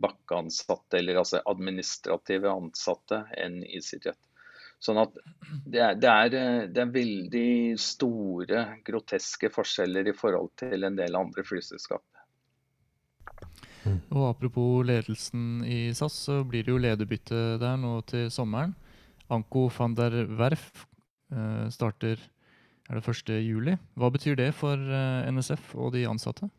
bakkeansatte, 0.03 0.99
eller 0.99 1.21
altså 1.23 1.43
administrative 1.47 2.51
ansatte, 2.51 3.23
enn 3.39 3.61
EasyJet. 3.63 4.19
Sånn 4.81 4.99
at 4.99 5.15
det 5.69 5.81
er, 5.85 5.97
det, 6.01 6.11
er, 6.11 6.67
det 6.73 6.83
er, 6.83 6.93
veldig 6.95 7.51
store, 7.79 8.65
groteske 8.87 9.53
forskjeller 9.53 10.09
i 10.09 10.17
forhold 10.17 10.51
til 10.59 10.89
en 10.89 10.97
del 10.99 11.19
andre 11.21 11.45
flyselskap. 11.47 12.03
Og 14.11 14.25
Apropos 14.25 14.83
ledelsen 14.89 15.63
i 15.69 15.93
SAS, 15.97 16.17
så 16.27 16.41
blir 16.49 16.65
det 16.65 16.73
jo 16.73 16.81
lederbytte 16.81 17.61
der 17.61 17.79
nå 17.81 18.01
til 18.09 18.33
sommeren. 18.33 18.75
Anko 19.31 19.69
van 19.77 19.95
der 19.95 20.25
Werf 20.41 20.87
eh, 21.31 21.69
starter 21.71 22.19
er 22.91 22.99
det 22.99 23.07
1. 23.07 23.31
juli. 23.47 23.77
Hva 23.95 24.11
betyr 24.13 24.39
det 24.39 24.51
for 24.59 24.75
eh, 24.77 25.29
NSF 25.31 25.77
og 25.79 25.95
de 25.95 26.07
ansatte? 26.11 26.51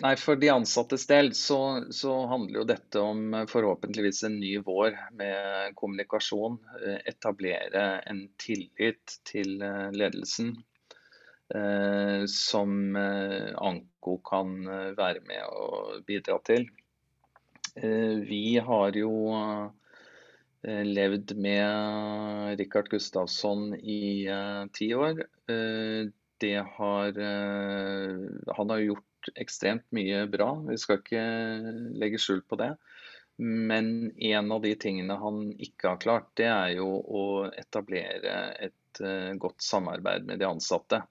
Nei, 0.00 0.14
For 0.16 0.38
de 0.40 0.48
ansattes 0.48 1.04
del 1.10 1.32
så, 1.36 1.58
så, 1.92 2.14
handler 2.30 2.62
jo 2.62 2.66
dette 2.70 3.02
om 3.02 3.34
eh, 3.34 3.46
forhåpentligvis 3.50 4.22
en 4.28 4.38
ny 4.40 4.54
vår 4.64 4.96
med 5.18 5.76
kommunikasjon. 5.80 6.60
Eh, 6.80 6.98
etablere 7.10 7.86
en 8.08 8.24
tillit 8.40 9.18
til 9.28 9.58
ledelsen 9.58 10.54
eh, 11.54 12.24
som 12.30 12.96
Anko 12.96 14.20
kan 14.24 14.60
være 14.96 15.26
med 15.26 15.42
og 15.50 16.06
bidra 16.08 16.38
til. 16.46 16.70
Eh, 17.74 18.16
vi 18.26 18.58
har 18.58 18.96
jo 18.98 19.12
levd 20.62 21.36
med 21.40 22.58
Rikard 22.60 22.90
Gustavsson 22.92 23.74
i 23.74 24.28
uh, 24.28 24.66
ti 24.76 24.90
år. 24.94 25.22
Det 26.40 26.56
har 26.76 27.16
Han 28.56 28.70
har 28.70 28.78
gjort 28.78 29.30
ekstremt 29.36 29.84
mye 29.92 30.22
bra, 30.32 30.54
vi 30.68 30.76
skal 30.80 31.00
ikke 31.00 31.24
legge 32.00 32.20
skjul 32.20 32.40
på 32.48 32.56
det. 32.60 32.70
Men 33.40 34.12
en 34.16 34.52
av 34.52 34.62
de 34.64 34.72
tingene 34.80 35.18
han 35.20 35.42
ikke 35.60 35.92
har 35.92 36.00
klart, 36.00 36.30
det 36.40 36.48
er 36.48 36.74
jo 36.78 36.88
å 36.96 37.24
etablere 37.50 38.38
et 38.56 39.02
godt 39.40 39.60
samarbeid 39.64 40.24
med 40.28 40.40
de 40.40 40.48
ansatte. 40.48 41.02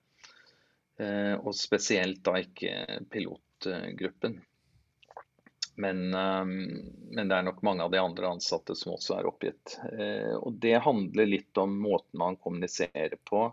Og 1.46 1.54
spesielt 1.58 2.24
da 2.26 2.40
ikke 2.42 3.04
pilotgruppen. 3.14 4.40
Men, 5.80 6.14
ehm, 6.14 6.56
men, 7.12 7.30
det 7.30 7.36
er 7.36 7.46
nok 7.48 7.62
mange 7.64 7.86
av 7.86 7.92
de 7.94 8.02
andre 8.02 8.34
ansatte 8.34 8.76
som 8.76 8.98
også 8.98 9.16
er 9.16 9.30
oppgitt. 9.30 9.78
Eh, 9.94 10.36
og 10.36 10.58
Det 10.60 10.76
handler 10.84 11.30
litt 11.30 11.60
om 11.62 11.78
måten 11.86 12.20
man 12.20 12.36
kommuniserer 12.44 13.16
på, 13.30 13.46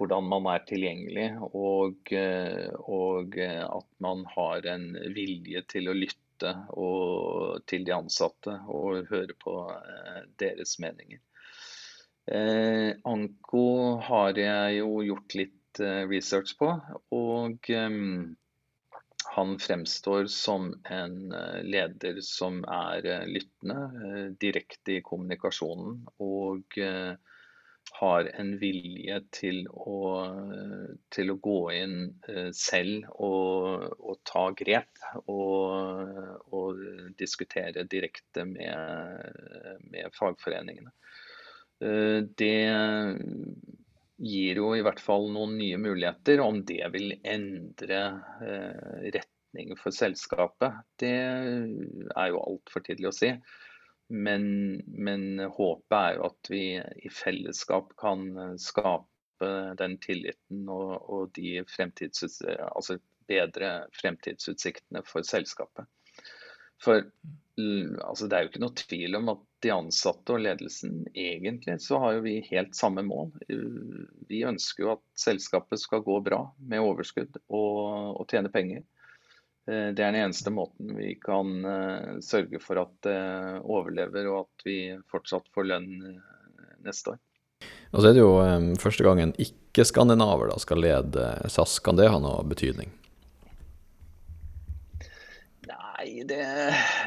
hvordan 0.00 0.30
man 0.30 0.48
er 0.48 0.64
tilgjengelig, 0.64 1.26
og, 1.50 2.12
eh, 2.16 2.72
og 2.88 3.36
at 3.42 3.88
man 4.00 4.24
har 4.32 4.70
en 4.72 4.88
vilje 5.12 5.64
til 5.74 5.92
å 5.92 5.96
lytte 5.98 6.54
og, 6.72 7.60
til 7.68 7.84
de 7.84 7.96
ansatte 7.98 8.56
og 8.72 9.12
høre 9.12 9.36
på 9.36 9.58
eh, 9.74 10.24
deres 10.40 10.78
meninger. 10.80 11.20
Anko 13.08 13.68
har 14.04 14.36
jeg 14.36 14.80
jo 14.82 14.98
gjort 15.00 15.34
litt 15.36 15.80
research 15.80 16.58
på. 16.60 16.74
og 17.16 17.70
ehm, 17.72 18.36
han 19.38 19.58
fremstår 19.58 20.26
som 20.26 20.80
en 20.84 21.32
eh, 21.32 21.62
leder 21.62 22.20
som 22.20 22.64
er 22.64 23.06
eh, 23.06 23.26
lyttende, 23.26 23.78
eh, 24.04 24.24
direkte 24.40 24.96
i 24.96 25.02
kommunikasjonen 25.06 26.00
og 26.18 26.78
har 27.98 28.26
en 28.36 28.50
vilje 28.60 29.16
til 29.32 29.62
å, 29.72 30.00
til 31.14 31.30
å 31.32 31.36
gå 31.42 31.60
inn 31.72 31.94
selv 32.54 33.06
og, 33.14 33.86
og 33.96 34.18
ta 34.28 34.42
grep 34.58 35.00
og, 35.22 36.42
og, 36.52 36.82
diskutere 37.16 37.86
direkte 37.88 38.44
med, 38.44 39.80
med 39.88 40.12
fagforeningene. 40.18 40.92
Det 42.42 42.60
gir 44.18 44.58
jo 44.60 44.72
i 44.74 44.82
hvert 44.84 45.00
fall 45.02 45.28
noen 45.32 45.56
nye 45.58 45.78
muligheter. 45.80 46.42
Om 46.42 46.62
det 46.68 46.82
vil 46.94 47.14
endre 47.22 48.00
eh, 48.44 49.08
retning 49.14 49.74
for 49.80 49.94
selskapet, 49.94 50.82
det 51.00 51.14
er 51.14 52.30
jo 52.32 52.42
altfor 52.42 52.84
tidlig 52.86 53.10
å 53.12 53.16
si. 53.16 53.32
Men, 54.08 54.46
men, 54.88 55.24
håpet 55.52 55.98
er 55.98 56.16
jo 56.16 56.28
at 56.30 56.50
vi 56.50 56.62
i 56.78 57.10
fellesskap 57.12 57.92
kan 58.00 58.24
skape 58.60 59.50
den 59.78 59.98
tilliten 60.02 60.64
og, 60.72 60.94
og 61.12 61.34
de 61.36 61.60
altså 61.60 62.96
bedre 63.28 63.72
fremtidsutsiktene 64.00 65.04
for 65.06 65.26
selskapet. 65.28 65.84
For 66.82 67.02
altså, 67.58 68.28
det 68.28 68.36
er 68.36 68.44
jo 68.44 68.50
ikke 68.52 68.62
noe 68.62 68.78
tvil 68.78 69.18
om 69.18 69.32
at 69.34 69.44
de 69.64 69.72
ansatte 69.74 70.34
og 70.34 70.44
ledelsen 70.44 71.00
egentlig 71.18 71.78
så 71.82 71.98
har 72.02 72.18
jo 72.18 72.26
vi 72.28 72.36
helt 72.46 72.76
samme 72.78 73.02
mål. 73.06 73.32
Vi 74.30 74.44
ønsker 74.46 74.84
jo 74.84 74.92
at 74.94 75.02
selskapet 75.18 75.82
skal 75.82 76.04
gå 76.06 76.20
bra 76.24 76.44
med 76.70 76.84
overskudd 76.84 77.40
og, 77.48 78.20
og 78.20 78.28
tjene 78.30 78.52
penger. 78.54 78.84
Eh, 79.68 79.90
det 79.90 80.04
er 80.04 80.12
den 80.12 80.20
eneste 80.22 80.52
måten 80.54 80.94
vi 80.96 81.16
kan 81.20 81.56
uh, 81.66 82.18
sørge 82.24 82.62
for 82.62 82.84
at 82.84 82.94
det 83.06 83.16
uh, 83.18 83.58
overlever 83.66 84.30
og 84.30 84.44
at 84.46 84.68
vi 84.68 84.78
fortsatt 85.10 85.50
får 85.54 85.68
lønn 85.72 85.90
neste 86.86 87.16
år. 87.16 87.18
Og 87.90 88.02
så 88.04 88.10
er 88.10 88.14
det 88.14 88.22
jo 88.22 88.32
første 88.78 89.02
gangen 89.02 89.32
ikke-skandinaver 89.40 90.52
skal 90.60 90.82
lede 90.84 91.30
SAS. 91.48 91.78
Kan 91.82 91.96
det 91.98 92.10
ha 92.12 92.20
noe 92.20 92.44
betydning? 92.46 92.92
Nei, 96.08 96.22
det, 96.24 96.40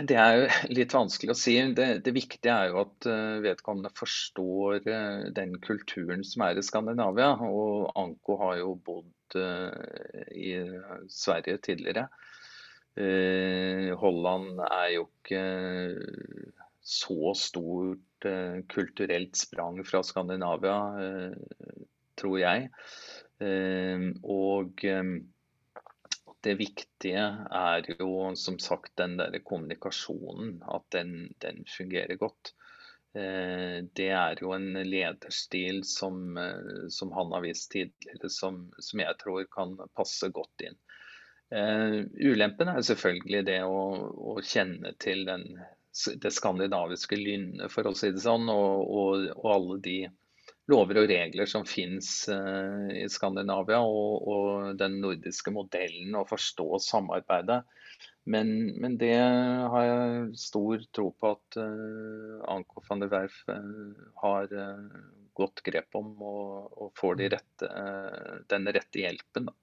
det, 0.06 0.18
er 0.20 0.36
jo 0.38 0.48
litt 0.78 0.94
vanskelig 0.94 1.34
å 1.34 1.38
si. 1.38 1.56
Det, 1.74 1.88
det 2.06 2.14
viktige 2.14 2.54
er 2.54 2.72
jo 2.72 2.84
at 2.84 3.08
uh, 3.10 3.40
vedkommende 3.44 3.92
forstår 3.98 4.86
uh, 4.86 5.30
den 5.34 5.56
kulturen 5.64 6.24
som 6.28 6.46
er 6.46 6.60
i 6.60 6.66
Skandinavia. 6.66 7.34
Og 7.48 7.90
Anko 7.98 8.38
har 8.44 8.60
jo 8.62 8.76
bodd 8.86 9.38
uh, 9.40 9.72
i 10.38 10.54
Sverige 11.10 11.62
tidligere. 11.70 12.10
Holland 12.92 14.58
er 14.66 14.88
jo 14.92 15.06
ikke 15.06 15.44
så 16.84 17.32
stort 17.40 18.26
kulturelt 18.74 19.40
sprang 19.40 19.80
fra 19.88 20.02
Skandinavia, 20.04 20.76
tror 22.20 22.36
jeg. 22.42 22.68
Og 24.28 24.84
det 26.46 26.56
viktige 26.60 27.24
er 27.54 27.86
jo 27.94 28.32
som 28.40 28.58
sagt 28.60 28.96
den 29.00 29.18
der 29.20 29.38
kommunikasjonen, 29.46 30.58
at 30.66 30.88
den, 30.96 31.34
den 31.44 31.64
fungerer 31.70 32.18
godt. 32.22 32.54
Eh, 33.14 33.84
det 33.98 34.10
er 34.16 34.40
jo 34.42 34.54
en 34.56 34.72
lederstil 34.88 35.84
som, 35.88 36.38
eh, 36.40 36.88
som 36.90 37.12
han 37.12 37.34
har 37.36 37.44
vist 37.46 37.72
tidligere, 37.74 38.30
som, 38.30 38.64
som, 38.80 39.04
jeg 39.04 39.20
tror 39.20 39.46
kan 39.52 39.76
passe 39.98 40.32
godt 40.34 40.68
inn. 40.70 40.80
Uh, 41.52 42.08
ulempen 42.16 42.70
er 42.72 42.80
selvfølgelig 42.88 43.42
det 43.44 43.58
å, 43.68 43.80
å 44.32 44.38
kjenne 44.40 44.94
til 45.04 45.26
den, 45.28 45.42
det 46.24 46.32
skandinaviske 46.32 47.18
lynnet, 47.20 47.68
for 47.74 47.90
å 47.90 47.92
si 47.92 48.14
det 48.16 48.24
sånn, 48.24 48.48
og, 48.48 48.86
og, 48.88 49.26
og 49.36 49.50
alle 49.52 49.76
de 49.84 49.98
lover 50.72 51.02
og 51.02 51.12
regler 51.12 51.50
som 51.50 51.68
finnes 51.68 52.10
uh, 52.32 52.90
i 52.96 53.06
Skandinavia, 53.12 53.82
og, 53.84 54.28
og, 54.28 54.72
den 54.80 55.00
nordiske 55.04 55.54
modellen, 55.54 56.16
og 56.18 56.30
forstå 56.32 56.68
samarbeidet. 56.84 57.62
Men, 58.32 58.52
men, 58.80 59.00
det 59.02 59.16
har 59.18 59.86
jeg 59.88 60.36
stor 60.38 60.84
tro 60.94 61.10
på 61.18 61.34
at 61.36 61.58
uh, 61.62 62.42
Anko 62.54 62.84
van 62.88 63.04
der 63.04 63.12
Werf 63.12 63.42
uh, 63.50 64.06
har 64.24 64.52
godt 65.38 65.64
grep 65.66 65.98
om 65.98 66.14
og, 66.20 66.72
og 66.76 66.94
får 67.00 67.18
de 67.22 67.32
rette, 67.34 67.70
den 68.52 68.68
rette 68.68 69.00
hjelpen. 69.00 69.48
Mm. 69.48 69.58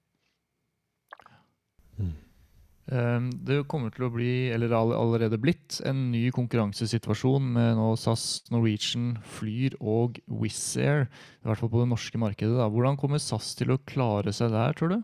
Det 2.89 3.59
kommer 3.69 3.93
til 3.93 4.07
å 4.07 4.11
bli, 4.13 4.49
eller 4.49 4.71
allerede 4.73 5.37
blitt, 5.41 5.77
en 5.85 6.07
ny 6.09 6.23
konkurransesituasjon 6.33 7.51
med 7.53 7.75
nå 7.77 7.91
SAS, 8.01 8.41
Norwegian, 8.49 9.11
Flyr 9.37 9.75
og 9.77 10.17
Wizz 10.25 10.79
Air. 10.81 11.05
I 11.43 11.49
hvert 11.51 11.61
fall 11.61 11.69
på 11.69 11.83
det 11.83 11.91
norske 11.91 12.21
markedet. 12.21 12.55
Da. 12.57 12.65
Hvordan 12.73 12.97
kommer 12.97 13.21
SAS 13.21 13.51
til 13.59 13.75
å 13.75 13.81
klare 13.89 14.33
seg 14.33 14.55
der, 14.55 14.73
tror 14.79 14.95
du? 14.95 14.97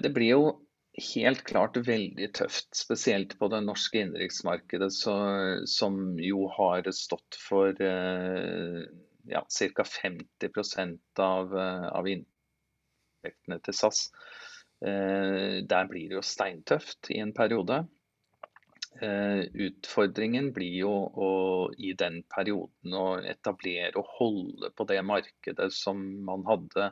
Det 0.00 0.12
blir 0.16 0.32
jo 0.32 0.48
helt 0.98 1.44
klart 1.46 1.76
veldig 1.76 2.30
tøft, 2.34 2.72
spesielt 2.76 3.36
på 3.38 3.48
det 3.52 3.60
norske 3.66 4.00
innenriksmarkedet, 4.00 4.90
som 4.94 6.00
jo 6.22 6.48
har 6.56 6.88
stått 6.96 7.38
for 7.40 7.76
eh, 7.84 8.80
ja, 9.30 9.44
ca. 9.44 9.84
50 9.84 10.98
av, 11.22 11.54
eh, 11.54 11.86
av 11.92 12.08
inntektene 12.10 13.60
til 13.64 13.76
SAS. 13.76 14.08
Eh, 14.78 15.58
der 15.68 15.88
blir 15.90 16.10
det 16.10 16.18
jo 16.18 16.24
steintøft 16.24 17.10
i 17.14 17.22
en 17.24 17.34
periode. 17.36 17.84
Utfordringen 18.98 20.48
blir 20.50 20.72
jo 20.80 20.90
å, 20.90 21.28
i 21.78 21.92
den 21.94 22.16
perioden 22.34 22.96
å 22.98 23.20
etablere 23.30 23.94
og 24.00 24.08
holde 24.16 24.72
på 24.74 24.86
det 24.90 24.98
markedet 25.06 25.68
som 25.70 26.00
man 26.26 26.42
hadde 26.48 26.88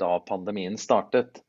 da 0.00 0.08
pandemien 0.26 0.74
startet. 0.80 1.44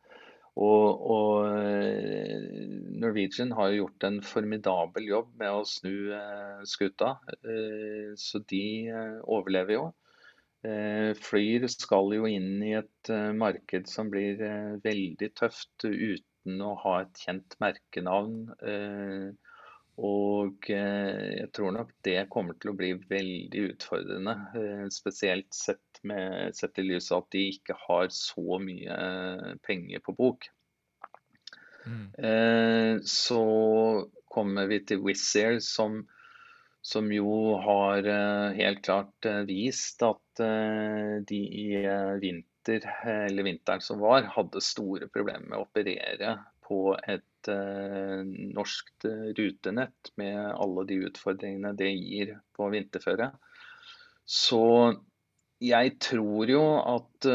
Og, 0.58 1.02
og, 1.14 1.48
eh, 1.54 2.66
Norwegian 2.98 3.52
har 3.54 3.76
gjort 3.76 4.06
en 4.08 4.22
formidabel 4.26 5.06
jobb 5.06 5.36
med 5.38 5.54
å 5.54 5.66
snu 5.70 6.14
eh, 6.18 6.64
skuta, 6.66 7.12
eh, 7.44 8.16
så 8.18 8.42
de 8.50 8.64
eh, 8.90 9.20
overlever 9.22 9.76
jo. 9.76 9.84
Eh, 10.66 11.12
Flyr 11.22 11.68
skal 11.72 12.16
jo 12.18 12.30
inn 12.30 12.64
i 12.66 12.74
et 12.80 13.12
eh, 13.14 13.34
marked 13.38 13.90
som 13.92 14.10
blir 14.14 14.42
veldig 14.84 15.30
tøft 15.38 15.86
uten 15.86 16.64
å 16.64 16.74
ha 16.86 17.02
et 17.04 17.22
kjent 17.26 17.58
merkenavn. 17.62 18.40
Og 19.98 20.68
jeg 20.70 21.48
tror 21.58 21.72
nok 21.74 21.90
det 22.06 22.20
kommer 22.30 22.54
til 22.62 22.70
å 22.70 22.76
bli 22.78 22.92
veldig 23.10 23.64
utfordrende. 23.72 24.36
Spesielt 24.94 25.50
sett, 25.58 26.00
med, 26.06 26.54
sett 26.56 26.78
i 26.78 26.86
lys 26.86 27.10
av 27.12 27.26
at 27.26 27.32
de 27.34 27.42
ikke 27.56 27.76
har 27.88 28.14
så 28.14 28.60
mye 28.62 29.00
penger 29.66 30.06
på 30.06 30.14
bok. 30.20 30.48
Mm. 31.88 32.26
Eh, 32.26 33.00
så 33.04 33.44
kommer 34.28 34.68
vi 34.68 34.80
til 34.86 35.02
Wizz 35.04 35.36
Air, 35.40 35.60
som, 35.64 36.02
som 36.88 37.10
jo 37.12 37.58
har 37.60 38.06
eh, 38.08 38.54
helt 38.56 38.84
klart 38.86 39.26
eh, 39.28 39.42
vist 39.50 40.04
at 40.08 40.22
de 40.38 41.38
i 41.38 41.80
vinter, 42.22 42.84
eller 43.26 43.48
vinteren 43.48 43.82
som 43.82 43.98
var, 44.04 44.28
hadde 44.36 44.62
store 44.62 45.08
problemer 45.10 45.48
med 45.50 45.58
å 45.58 45.64
operere 45.66 46.36
på 46.68 46.94
et 47.10 47.50
norsk 47.50 49.08
rutenett 49.40 50.12
med 50.20 50.38
alle 50.38 50.84
de 50.86 51.00
utfordringene 51.08 51.72
det 51.80 51.90
gir 51.96 52.36
på 52.54 52.68
vinterføre. 52.70 53.32
Så 54.30 54.62
jeg 55.64 55.96
tror 56.04 56.52
jo 56.54 56.64
at 56.84 57.30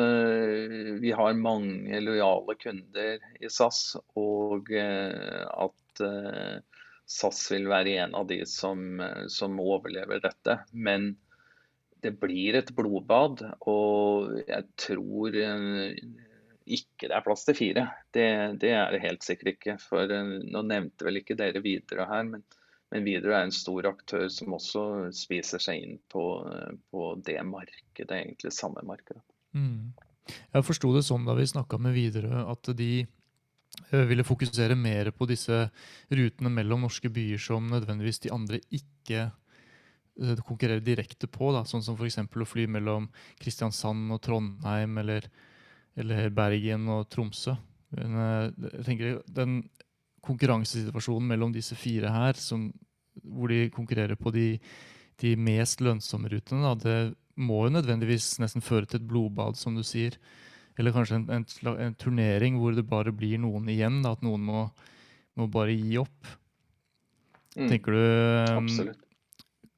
vi 1.03 1.15
har 1.17 1.43
mange 1.43 2.05
lojale 2.05 2.55
kunder 2.61 3.25
i 3.41 3.51
SAS, 3.51 3.97
og 4.21 4.71
at 4.77 6.07
SAS 7.12 7.44
vil 7.53 7.68
være 7.70 7.98
en 8.05 8.16
av 8.18 8.27
de 8.31 8.40
som, 8.48 9.03
som, 9.33 9.61
overlever 9.61 10.22
dette. 10.25 10.59
Men 10.72 11.12
det 12.03 12.14
blir 12.18 12.59
et 12.59 12.72
blodbad, 12.75 13.44
og 13.68 14.40
jeg 14.42 14.64
tror 14.81 15.37
ikke 16.62 17.09
det 17.11 17.14
er 17.14 17.27
plass 17.27 17.44
til 17.46 17.59
fire. 17.59 17.87
Det, 18.14 18.27
det 18.62 18.72
er 18.75 18.90
det 18.94 19.05
helt 19.05 19.27
sikkert 19.27 19.55
ikke. 19.55 19.77
For 19.83 20.09
nå 20.09 20.64
nevnte 20.66 21.07
vel 21.07 21.20
ikke 21.20 21.38
dere 21.38 21.62
videre 21.62 22.09
her, 22.11 22.27
men 22.27 22.46
men 22.92 23.07
Widerøe 23.09 23.38
er 23.38 23.46
en 23.48 23.55
stor 23.57 23.87
aktør 23.88 24.27
som 24.29 24.53
også 24.53 24.83
spiser 25.16 25.62
seg 25.64 25.81
inn 25.81 25.98
på, 26.12 26.22
på 26.92 27.05
det 27.25 27.38
markedet, 27.48 28.11
egentlig 28.18 28.53
samme 28.53 28.83
markedet. 28.85 29.22
Mm. 29.57 29.94
Jeg 30.29 30.66
forsto 30.66 30.92
det 30.94 31.05
sånn 31.07 31.25
da 31.25 31.35
vi 31.38 31.48
snakka 31.48 31.81
med 31.81 31.96
Widerøe, 31.96 32.44
at 32.53 32.68
de 32.77 32.90
eh, 33.01 33.09
ville 33.90 34.25
fokusere 34.25 34.77
mer 34.79 35.11
på 35.16 35.27
disse 35.31 35.64
rutene 36.12 36.53
mellom 36.53 36.87
norske 36.87 37.11
byer 37.12 37.40
som 37.42 37.71
nødvendigvis 37.71 38.23
de 38.25 38.33
andre 38.35 38.61
ikke 38.71 39.25
eh, 39.27 40.42
konkurrerer 40.47 40.85
direkte 40.85 41.29
på. 41.31 41.53
Da. 41.57 41.64
Sånn 41.68 41.85
som 41.85 41.99
f.eks. 41.99 42.21
å 42.23 42.49
fly 42.49 42.68
mellom 42.71 43.11
Kristiansand 43.40 44.14
og 44.14 44.23
Trondheim 44.25 44.99
eller, 45.03 45.29
eller 45.99 46.33
Bergen 46.35 46.88
og 46.92 47.09
Tromsø. 47.12 47.57
Men 47.97 48.21
eh, 48.25 48.68
jeg 48.79 48.87
tenker 48.88 49.21
den 49.29 49.62
konkurransesituasjonen 50.23 51.33
mellom 51.35 51.53
disse 51.55 51.77
fire 51.79 52.12
her, 52.14 52.38
som, 52.38 52.68
hvor 53.23 53.51
de 53.51 53.66
konkurrerer 53.75 54.18
på 54.18 54.31
de, 54.35 54.47
de 55.21 55.35
mest 55.37 55.83
lønnsomme 55.83 56.31
rutene, 56.31 56.62
da, 56.62 56.75
det 56.79 57.42
må 57.42 57.64
jo 57.66 57.77
nødvendigvis 57.77 58.37
nesten 58.42 58.64
føre 58.64 58.87
til 58.87 59.01
et 59.01 59.09
blodbad, 59.09 59.59
som 59.59 59.77
du 59.77 59.83
sier. 59.87 60.18
Eller 60.81 60.95
kanskje 60.95 61.19
en, 61.21 61.27
en, 61.37 61.47
en 61.87 61.97
turnering 62.01 62.57
hvor 62.61 62.75
det 62.77 62.87
bare 62.89 63.13
blir 63.15 63.41
noen 63.43 63.69
igjen. 63.73 64.01
At 64.09 64.25
noen 64.25 64.45
må, 64.47 64.65
må, 65.39 65.49
bare 65.53 65.77
gi 65.77 65.99
opp. 66.01 66.33
Mm. 67.57 67.69
Tenker 67.69 67.97
du 67.97 68.03
um, 68.03 68.65
Absolutt. 68.65 69.09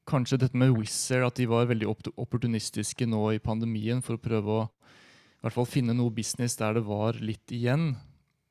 Kanskje 0.05 0.37
dette 0.43 0.59
med 0.61 0.75
Wizz 0.77 1.15
Air, 1.17 1.25
at 1.25 1.39
de 1.41 1.47
var 1.49 1.71
veldig 1.71 1.87
opportunistiske 1.89 3.07
nå 3.09 3.23
i 3.33 3.41
pandemien 3.41 4.03
for 4.05 4.19
å 4.19 4.21
prøve 4.21 4.59
å 4.59 4.65
i 4.69 5.47
hvert 5.47 5.57
fall 5.57 5.69
finne 5.69 5.95
noe 5.97 6.13
business 6.13 6.59
der 6.61 6.77
det 6.77 6.83
var 6.85 7.17
litt 7.21 7.53
igjen. 7.53 7.95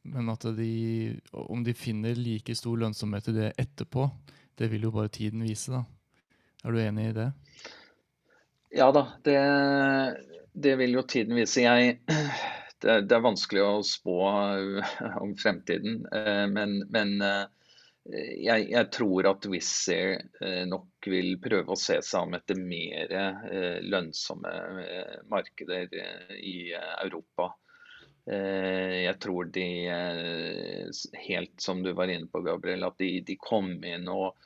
Men 0.10 0.28
at 0.34 0.44
de, 0.58 1.14
om 1.32 1.62
de 1.66 1.74
finner 1.78 2.18
like 2.18 2.54
stor 2.58 2.78
lønnsomhet 2.82 3.30
i 3.32 3.36
det 3.38 3.48
etterpå, 3.62 4.10
det 4.60 4.70
vil 4.70 4.86
jo 4.86 4.92
bare 4.94 5.14
tiden 5.14 5.46
vise. 5.46 5.72
da. 5.74 5.86
Er 6.64 6.74
du 6.74 6.82
enig 6.82 7.08
i 7.10 7.16
det? 7.18 7.30
Ja 8.74 8.92
da, 8.92 9.04
det, 9.24 9.40
det 10.54 10.76
vil 10.80 10.96
jo 10.98 11.04
tiden 11.06 11.38
vise. 11.38 11.62
Jeg, 11.62 12.00
det, 12.82 13.02
det, 13.08 13.16
er 13.16 13.26
vanskelig 13.26 13.66
å 13.66 13.84
spå 13.86 14.18
om 15.24 15.36
fremtiden, 15.40 16.02
eh, 16.10 16.46
men, 16.50 16.80
men 16.94 17.16
eh, 17.22 17.46
jeg, 18.44 18.70
jeg, 18.74 18.90
tror 18.96 19.30
at 19.30 19.46
Wizz 19.48 19.76
Air 19.94 20.16
eh, 20.42 20.64
nok 20.70 21.10
vil 21.14 21.36
prøve 21.44 21.76
å 21.76 21.80
se 21.80 22.00
seg 22.04 22.26
om 22.26 22.34
etter 22.40 22.60
mer 22.60 23.14
lønnsomme 23.86 24.56
markeder 25.32 25.94
i 26.40 26.58
Europa. 26.74 27.54
Eh, 28.32 29.04
jeg 29.04 29.20
tror 29.20 29.50
de, 29.52 29.68
eh, 29.92 30.88
helt 31.28 31.62
som 31.62 31.84
du 31.84 31.92
var 31.94 32.08
inne 32.08 32.30
på, 32.32 32.42
Gabriel, 32.42 32.86
at 32.88 32.98
de, 32.98 33.18
de 33.28 33.36
kom 33.40 33.76
inn 33.84 34.08
og, 34.12 34.38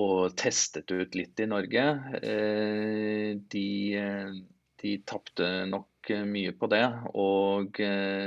og, 0.00 0.34
testet 0.40 0.90
ut 0.90 1.14
litt 1.14 1.40
i 1.40 1.48
Norge. 1.50 1.84
Eh, 2.20 3.30
de, 3.54 3.68
de 4.82 4.96
tapte 5.06 5.50
nok 5.70 6.12
mye 6.28 6.52
på 6.58 6.68
det. 6.72 6.84
Og 7.16 7.78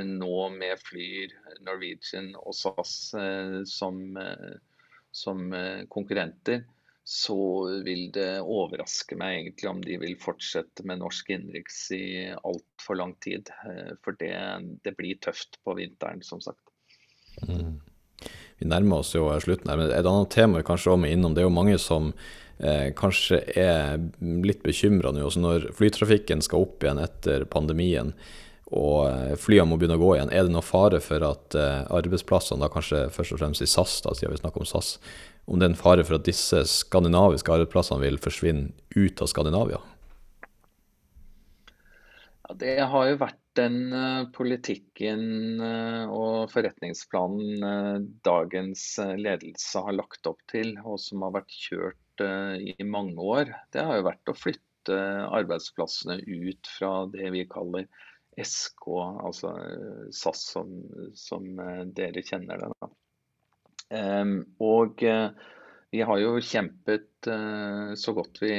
nå 0.07 0.37
med 0.55 0.81
Flyr, 0.81 1.35
Norwegian 1.67 2.31
og 2.39 2.55
SAS 2.57 2.95
som, 3.69 3.99
som 5.13 5.43
konkurrenter, 5.93 6.63
så 7.09 7.39
vil 7.87 8.09
det 8.11 8.41
overraske 8.43 9.15
meg 9.15 9.37
egentlig 9.37 9.69
om 9.69 9.77
de 9.79 9.95
vil 10.01 10.17
fortsette 10.19 10.83
med 10.83 10.99
norsk 10.99 11.29
innenriks 11.31 11.77
i 11.95 12.07
altfor 12.35 12.99
lang 12.99 13.13
tid. 13.23 13.47
Eh, 13.63 13.93
for 14.03 14.17
det, 14.19 14.33
det, 14.83 14.91
blir 14.99 15.15
tøft 15.23 15.55
på 15.63 15.77
vinteren, 15.77 16.19
som 16.19 16.43
sagt. 16.43 16.59
Mm. 17.47 17.77
Vi 18.57 18.67
nærmer 18.69 19.03
oss 19.03 19.13
jo 19.15 19.29
slutten 19.43 19.69
her, 19.69 19.79
men 19.79 19.93
et 19.93 20.09
annet 20.09 20.33
tema 20.33 20.61
vi 20.61 20.67
kanskje 20.67 20.93
også 20.93 21.01
må 21.03 21.11
innom, 21.11 21.35
det 21.35 21.43
er 21.43 21.47
jo 21.47 21.53
mange 21.53 21.77
som 21.81 22.09
eh, 22.57 22.89
kanskje 22.97 23.43
er 23.53 24.01
litt 24.21 24.63
bekymra 24.65 25.13
nå. 25.13 25.25
Også 25.27 25.43
når 25.43 25.69
flytrafikken 25.77 26.41
skal 26.45 26.65
opp 26.65 26.85
igjen 26.85 27.01
etter 27.03 27.45
pandemien 27.51 28.15
og 28.75 29.07
eh, 29.07 29.35
flyene 29.39 29.69
må 29.69 29.77
begynne 29.79 29.95
å 29.95 30.01
gå 30.01 30.15
igjen, 30.17 30.31
er 30.33 30.47
det 30.47 30.51
noe 30.51 30.65
fare 30.65 30.99
for 31.03 31.23
at 31.23 31.55
eh, 31.55 31.85
arbeidsplassene, 31.99 32.59
da 32.63 32.71
kanskje 32.71 33.05
først 33.15 33.35
og 33.35 33.41
fremst 33.43 33.63
i 33.63 33.69
SAS, 33.69 33.99
da, 34.03 34.15
siden 34.17 34.35
vi 34.35 34.41
snakker 34.41 34.63
om 34.63 34.67
SAS, 34.67 34.97
om 35.47 35.59
det 35.59 35.69
er 35.69 35.71
en 35.71 35.79
fare 35.79 36.03
for 36.03 36.17
at 36.17 36.27
disse 36.27 36.65
skandinaviske 36.67 37.53
arbeidsplassene 37.53 38.03
vil 38.03 38.19
forsvinne 38.19 38.73
ut 38.97 39.23
av 39.23 39.31
Skandinavia? 39.31 39.79
Ja, 42.47 42.57
det 42.59 42.75
har 42.91 43.07
jo 43.07 43.21
vært 43.21 43.39
den 43.57 43.77
uh, 43.93 44.27
politikken 44.35 45.61
uh, 45.61 46.05
og 46.13 46.51
forretningsplanen 46.53 47.63
uh, 47.65 47.97
dagens 48.25 48.83
ledelse 49.17 49.83
har 49.85 49.97
lagt 49.97 50.29
opp 50.29 50.43
til, 50.51 50.75
og 50.83 50.99
som 51.01 51.25
har 51.25 51.35
vært 51.39 51.53
kjørt 51.53 52.03
i 52.17 52.73
mange 52.81 53.21
år. 53.21 53.51
Det 53.69 53.83
har 53.85 53.99
jo 53.99 54.07
vært 54.07 54.29
å 54.31 54.33
flytte 54.33 54.95
arbeidsplassene 55.37 56.15
ut 56.25 56.69
fra 56.79 56.89
det 57.13 57.29
vi 57.35 57.43
kaller 57.45 57.85
SK, 58.41 58.87
altså 59.21 59.51
SAS 60.17 60.41
som, 60.55 60.71
som 61.13 61.45
dere 61.93 62.23
kjenner 62.25 62.63
det. 62.63 62.89
Og 64.65 65.05
vi 65.93 66.01
har 66.09 66.23
jo 66.23 66.33
kjempet 66.41 67.29
så 68.01 68.15
godt 68.17 68.41
vi 68.41 68.55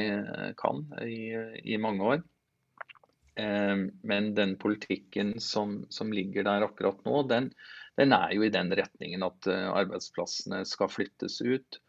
kan 0.63 0.85
i, 1.03 1.35
i 1.67 1.81
mange 1.83 2.13
år. 2.15 2.23
Ehm, 3.39 3.91
men 4.01 4.33
den 4.35 4.55
politikken 4.57 5.39
som, 5.39 5.85
som, 5.89 6.13
ligger 6.13 6.43
der 6.43 6.65
akkurat 6.65 7.05
nå, 7.05 7.23
den, 7.29 7.51
den, 7.99 8.13
er 8.15 8.33
jo 8.35 8.43
i 8.43 8.53
den 8.53 8.71
retningen 8.75 9.23
at 9.23 9.47
eh, 9.47 9.67
arbeidsplassene 9.69 10.63
skal 10.67 10.91
flyttes 10.91 11.39
ut. 11.45 11.79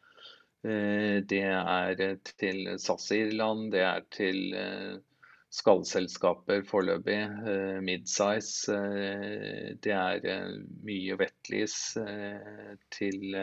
Eh, 0.63 1.19
det 1.27 1.45
er 1.51 2.19
til 2.39 2.67
SAS 2.79 3.11
Irland, 3.17 3.71
det 3.75 3.83
er 3.89 4.05
til 4.15 4.55
eh, 4.55 4.99
skallselskaper 5.51 6.63
foreløpig, 6.69 7.19
midsize. 7.83 8.77
Det 9.83 9.95
er 9.97 10.53
mye 10.87 11.17
wetlease 11.19 12.05
til 12.95 13.35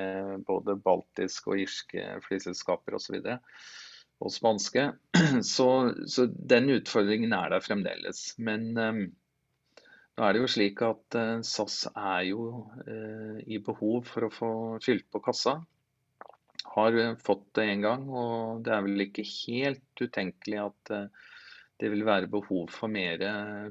både 0.47 0.77
baltiske 0.85 1.51
og 1.51 1.65
irske 1.65 2.05
flyselskaper 2.29 2.95
osv. 2.95 3.19
Og, 4.19 4.33
så. 5.43 5.69
Så, 6.07 6.25
den 6.25 6.69
utfordringen 6.73 7.33
er 7.33 7.53
der 7.53 7.63
fremdeles. 7.63 8.33
Men 8.37 8.69
um, 8.77 9.01
nå 10.17 10.25
er 10.25 10.33
det 10.33 10.43
jo 10.43 10.51
slik 10.51 10.81
at 10.85 11.17
uh, 11.19 11.39
SAS 11.45 11.83
er 11.93 12.23
jo 12.31 12.47
uh, 12.87 13.37
i 13.45 13.61
behov 13.63 14.07
for 14.09 14.27
å 14.27 14.33
få 14.33 14.51
fylt 14.83 15.07
på 15.13 15.21
kassa. 15.25 15.59
Har 16.73 16.97
uh, 16.97 17.13
fått 17.21 17.45
det 17.59 17.69
en 17.69 17.85
gang, 17.85 18.09
og 18.09 18.65
det 18.65 18.73
er 18.73 18.83
vel 18.87 19.07
ikke 19.07 19.27
helt 19.27 20.01
utenkelig 20.01 20.61
at 20.65 20.93
det 21.77 21.91
vil 21.93 22.01
være 22.07 22.29
behov 22.33 22.71
for 22.73 22.89
mer 22.89 23.21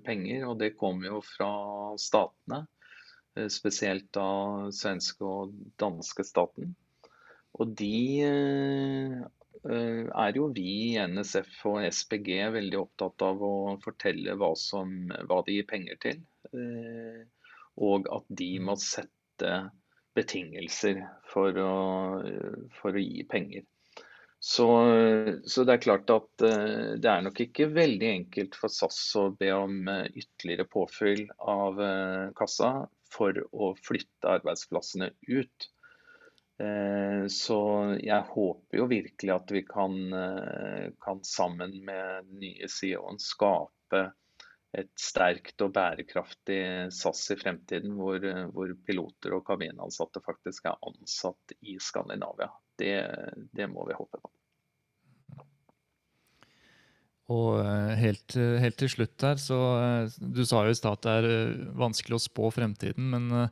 penger. 0.06 0.46
Og 0.46 0.60
det 0.62 0.76
kommer 0.78 1.10
jo 1.10 1.20
fra 1.26 1.50
statene, 1.98 2.62
spesielt 3.50 4.12
da 4.14 4.70
svenske 4.72 5.26
og 5.26 5.56
danske 5.82 6.22
staten. 6.24 6.70
Og 7.58 7.72
de 7.74 7.96
Eh, 9.16 9.24
er 9.70 10.36
jo 10.38 10.48
vi 10.54 10.94
i 10.94 11.06
NSF 11.08 11.62
og 11.70 11.84
SPG 11.88 12.30
veldig 12.54 12.78
opptatt 12.80 13.24
av 13.26 13.42
å 13.42 13.54
fortelle 13.82 14.36
hva, 14.38 14.52
som, 14.58 14.92
hva 15.28 15.40
de 15.46 15.58
gir 15.58 15.68
penger 15.70 16.00
til. 16.02 16.20
Eh, 16.52 17.22
og 17.76 18.08
at 18.12 18.28
de 18.40 18.50
må 18.64 18.76
sette 18.80 19.52
betingelser 20.16 21.02
for 21.28 21.58
å, 21.60 21.72
for 22.78 22.96
å 22.96 23.02
gi 23.02 23.26
penger. 23.28 23.66
Så, 24.40 24.66
så, 25.48 25.64
det 25.66 25.74
er 25.74 25.82
klart 25.82 26.12
at 26.12 26.44
eh, 26.46 26.96
det 27.02 27.10
er 27.10 27.24
nok 27.24 27.40
ikke 27.46 27.70
veldig 27.72 28.10
enkelt 28.12 28.56
for 28.56 28.72
SAS 28.72 29.00
å 29.18 29.30
be 29.36 29.50
om 29.56 29.88
ytterligere 29.88 30.68
påfyll 30.70 31.24
av 31.40 31.80
kassa 32.38 32.70
for 33.12 33.40
å 33.52 33.72
flytte 33.80 34.36
arbeidsplassene 34.38 35.10
ut. 35.28 35.70
Eh, 36.58 37.26
så 37.28 37.58
jeg 38.00 38.28
håper 38.30 38.78
jo 38.78 38.86
virkelig 38.88 39.32
at 39.34 39.50
vi 39.52 39.60
kan, 39.68 39.96
eh, 40.12 40.86
kan 41.04 41.20
sammen 41.24 41.74
med 41.84 42.30
den 42.30 42.38
nye 42.40 42.68
CEO-en 42.68 43.20
skape 43.20 44.06
et 44.76 44.92
sterkt 45.00 45.60
og 45.64 45.74
bærekraftig 45.76 46.60
SAS 46.92 47.20
i 47.32 47.36
fremtiden, 47.40 47.92
hvor, 47.96 48.24
hvor 48.52 48.72
piloter 48.88 49.36
og 49.36 49.44
kabinansatte 49.46 50.20
faktisk 50.24 50.68
er 50.68 50.80
ansatt 50.88 51.54
i 51.60 51.76
Skandinavia. 51.80 52.48
Det, 52.76 52.96
det 53.56 53.68
må 53.72 53.86
vi 53.88 53.96
håpe 53.96 54.20
på. 54.20 54.32
Og 57.36 57.60
eh, 57.60 57.92
helt, 58.00 58.36
helt, 58.36 58.78
til 58.80 58.92
slutt 58.92 59.28
her, 59.28 59.36
så 59.42 59.60
Du 60.20 60.44
sa 60.46 60.64
jo 60.64 60.72
i 60.72 60.78
stad 60.78 61.00
at 61.00 61.04
det 61.04 61.14
er 61.20 61.54
vanskelig 61.76 62.16
å 62.16 62.24
spå 62.30 62.52
fremtiden, 62.54 63.12
men 63.12 63.50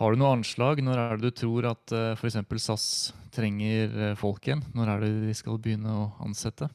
har 0.00 0.10
du 0.10 0.18
noe 0.18 0.32
anslag? 0.34 0.80
Når 0.82 1.00
er 1.00 1.20
det 1.20 1.30
du 1.30 1.36
tror 1.38 1.68
at 1.70 1.92
eh, 1.94 2.14
f.eks. 2.18 2.40
SAS 2.58 2.86
trenger 3.34 3.92
eh, 3.94 4.14
folk 4.18 4.46
igjen? 4.48 4.64
Når 4.74 4.90
er 4.90 5.04
det 5.04 5.10
de 5.28 5.34
skal 5.38 5.60
begynne 5.62 5.92
å 5.94 6.06
ansette? 6.24 6.66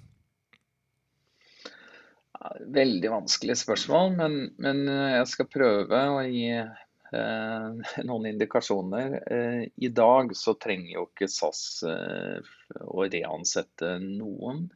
Veldig 2.79 3.09
vanskelig 3.11 3.57
spørsmål, 3.59 4.13
men, 4.15 4.37
men 4.63 4.85
eh, 4.87 5.17
jeg 5.17 5.31
skal 5.33 5.49
prøve 5.51 5.99
å 6.13 6.21
gi 6.23 6.45
eh, 6.55 7.89
noen 8.07 8.29
indikasjoner. 8.31 9.17
Eh, 9.27 9.63
I 9.75 9.89
dag 9.91 10.31
så 10.39 10.55
trenger 10.55 10.93
jo 10.93 11.07
ikke 11.09 11.27
SAS 11.27 11.63
eh, 11.83 12.53
å 12.87 13.07
reansette 13.07 13.97
noen. 14.05 14.69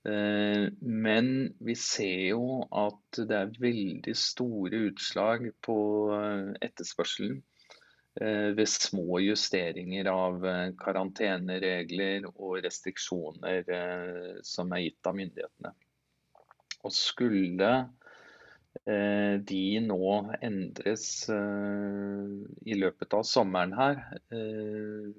Men 0.00 1.26
vi 1.60 1.74
ser 1.76 2.30
jo 2.30 2.62
at 2.72 3.18
det 3.28 3.36
er 3.36 3.50
veldig 3.60 4.14
store 4.16 4.78
utslag 4.86 5.42
på 5.60 5.74
etterspørselen 6.64 7.34
ved 8.14 8.68
små 8.68 9.20
justeringer 9.22 10.08
av 10.10 10.46
eh, 10.46 10.72
karanteneregler 10.80 12.26
og 12.32 12.58
restriksjoner 12.64 13.70
eh, 13.70 14.40
som 14.42 14.72
er 14.74 14.88
gitt 14.88 15.06
av 15.06 15.16
myndighetene. 15.20 15.72
Og 16.82 16.94
skulle 16.96 17.72
de 18.80 19.64
nå 19.82 20.10
endres 20.46 21.26
i 21.28 22.76
løpet 22.78 23.16
av 23.18 23.24
sommeren 23.26 23.74
her, 23.74 23.98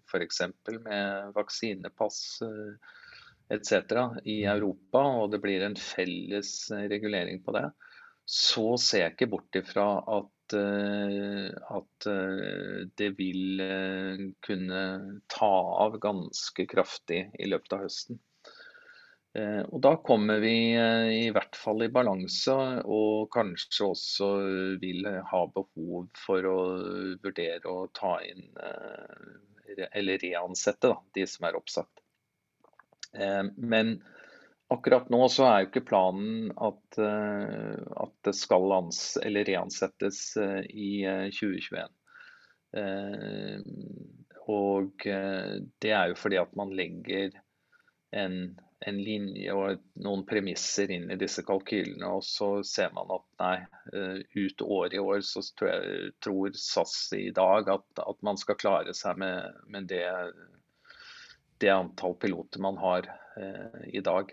f.eks. 0.07 0.39
med 0.79 1.35
vaksinepass 1.35 2.39
etc. 3.51 3.75
i 4.23 4.37
Europa, 4.47 5.03
og 5.19 5.35
det 5.35 5.41
blir 5.43 5.67
en 5.67 5.75
felles 5.75 6.53
regulering 6.71 7.43
på 7.43 7.53
det, 7.59 7.67
så 8.23 8.77
ser 8.79 9.05
jeg 9.05 9.17
ikke 9.17 9.31
bort 9.35 9.59
ifra 9.59 9.87
at 10.15 10.31
Eh, 10.53 11.51
at 11.75 12.07
eh, 12.09 12.87
det 12.97 13.09
vil 13.19 13.61
eh, 13.63 14.25
kunne 14.45 14.81
ta 15.31 15.53
av 15.85 15.97
ganske 16.03 16.65
kraftig 16.65 17.23
i 17.39 17.49
løpet 17.49 17.77
av 17.77 17.87
høsten. 17.87 18.21
Og 19.31 19.77
Da 19.79 19.93
kommer 20.03 20.41
vi 20.43 20.73
i 20.75 21.29
hvert 21.31 21.55
fall 21.55 21.85
i 21.85 21.93
balanse, 21.95 22.51
og 22.83 23.29
kanskje 23.31 23.85
også 23.85 24.27
vil 24.81 25.07
ha 25.29 25.39
behov 25.55 26.09
for 26.19 26.47
å 26.49 26.57
vurdere 27.23 27.71
å 27.71 27.85
ta 27.95 28.17
inn 28.27 28.43
eller 29.87 30.19
reansette 30.19 30.91
da, 30.91 30.97
de 31.15 31.23
som 31.31 31.47
er 31.47 31.55
oppsagt. 31.61 32.03
Men 33.55 34.01
Akkurat 34.71 35.09
nå 35.11 35.25
så 35.27 35.45
er 35.49 35.55
jo 35.59 35.67
ikke 35.67 35.87
planen 35.89 36.51
at, 36.55 36.99
uh, 37.01 37.75
at 38.05 38.13
det 38.23 38.31
skal 38.39 38.71
ans 38.71 39.01
eller 39.19 39.43
reansettes 39.49 40.21
uh, 40.39 40.61
i 40.63 41.03
uh, 41.03 41.27
2021. 41.27 41.89
og 44.47 45.03
det 45.83 45.89
er 45.91 46.11
jo 46.11 46.15
fordi 46.15 46.37
at 46.39 46.53
man 46.55 46.69
legger 46.71 47.33
en, 48.15 48.35
en 48.87 48.99
linje 49.03 49.51
og 49.51 49.81
noen 50.05 50.23
premisser 50.29 50.93
inn 50.95 51.09
i 51.11 51.17
disse 51.19 51.43
kalkylene, 51.43 52.07
og 52.07 52.23
så 52.23 52.47
ser 52.63 52.93
man 52.95 53.11
at 53.11 53.25
nei, 53.43 53.57
ut 54.39 54.63
året 54.63 54.95
i 54.95 55.01
år 55.03 55.19
så 55.27 55.43
tror, 55.59 56.55
SAS 56.55 56.95
i 57.19 57.27
dag 57.35 57.67
at, 57.75 57.85
at, 57.99 58.23
man 58.23 58.39
skal 58.39 58.59
klare 58.63 58.95
seg 58.95 59.19
med, 59.19 59.51
med 59.67 59.91
det, 59.91 60.07
det 61.59 61.75
antall 61.75 62.15
piloter 62.23 62.63
man 62.63 62.79
har 62.79 63.11
i 63.91 63.99
dag. 63.99 64.31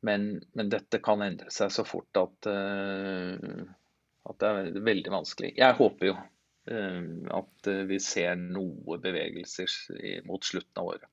Men, 0.00 0.42
men, 0.52 0.70
dette 0.70 1.00
kan 1.02 1.22
endre 1.24 1.50
seg 1.50 1.72
så 1.72 1.84
fort 1.86 2.18
at, 2.20 2.48
uh, 2.50 3.34
at, 4.28 4.38
det 4.40 4.48
er 4.48 4.80
veldig 4.84 5.12
vanskelig. 5.14 5.54
Jeg 5.56 5.78
håper 5.78 6.10
jo 6.10 6.16
uh, 6.16 7.02
at 7.40 7.70
uh, 7.72 7.82
vi 7.88 7.98
ser 8.02 8.36
noe 8.40 9.00
bevegelser 9.02 9.70
mot 10.28 10.44
slutten 10.44 10.82
av 10.82 10.94
året. 10.94 11.08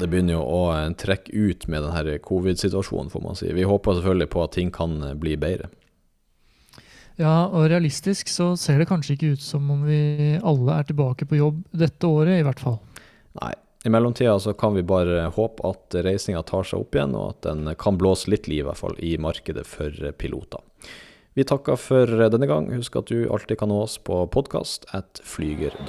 det 0.00 0.08
begynner 0.08 0.38
jo 0.38 0.44
å 0.44 0.60
eh, 0.74 0.88
trekke 0.98 1.32
ut 1.32 1.66
med 1.70 1.84
denne 1.84 2.16
covid-situasjonen, 2.24 3.12
får 3.12 3.24
man 3.24 3.38
si. 3.38 3.50
Vi 3.56 3.66
håper 3.68 3.98
selvfølgelig 3.98 4.30
på 4.32 4.44
at 4.44 4.56
ting 4.56 4.72
kan 4.74 4.96
eh, 5.04 5.16
bli 5.18 5.36
bedre. 5.40 5.70
Ja, 7.20 7.50
og 7.52 7.68
realistisk 7.68 8.30
så 8.32 8.54
ser 8.56 8.80
det 8.80 8.88
kanskje 8.88 9.16
ikke 9.16 9.34
ut 9.34 9.42
som 9.44 9.66
om 9.72 9.82
vi 9.84 10.38
alle 10.40 10.78
er 10.78 10.86
tilbake 10.88 11.26
på 11.28 11.36
jobb 11.36 11.58
dette 11.76 12.08
året, 12.08 12.40
i 12.40 12.46
hvert 12.46 12.62
fall. 12.62 12.80
Nei. 13.40 13.52
I 13.80 13.88
mellomtida 13.88 14.34
så 14.40 14.52
kan 14.52 14.74
vi 14.76 14.82
bare 14.84 15.30
håpe 15.32 15.64
at 15.64 15.94
reisinga 16.04 16.42
tar 16.44 16.66
seg 16.68 16.82
opp 16.82 16.96
igjen, 16.96 17.14
og 17.16 17.30
at 17.30 17.46
den 17.46 17.70
kan 17.80 17.96
blåse 17.96 18.28
litt 18.28 18.44
liv 18.44 18.60
i 18.60 18.66
hvert 18.68 18.76
fall 18.76 18.98
i 19.00 19.14
markedet 19.16 19.64
for 19.64 20.12
piloter. 20.20 20.60
Vi 21.32 21.46
takker 21.48 21.80
for 21.80 22.04
denne 22.04 22.48
gang. 22.50 22.68
Husk 22.76 22.96
at 23.00 23.08
du 23.08 23.24
alltid 23.32 23.56
kan 23.62 23.72
nå 23.72 23.80
oss 23.86 23.96
på 24.04 24.20
podkast 24.34 24.84
at 24.92 25.22
flyger.no. 25.24 25.88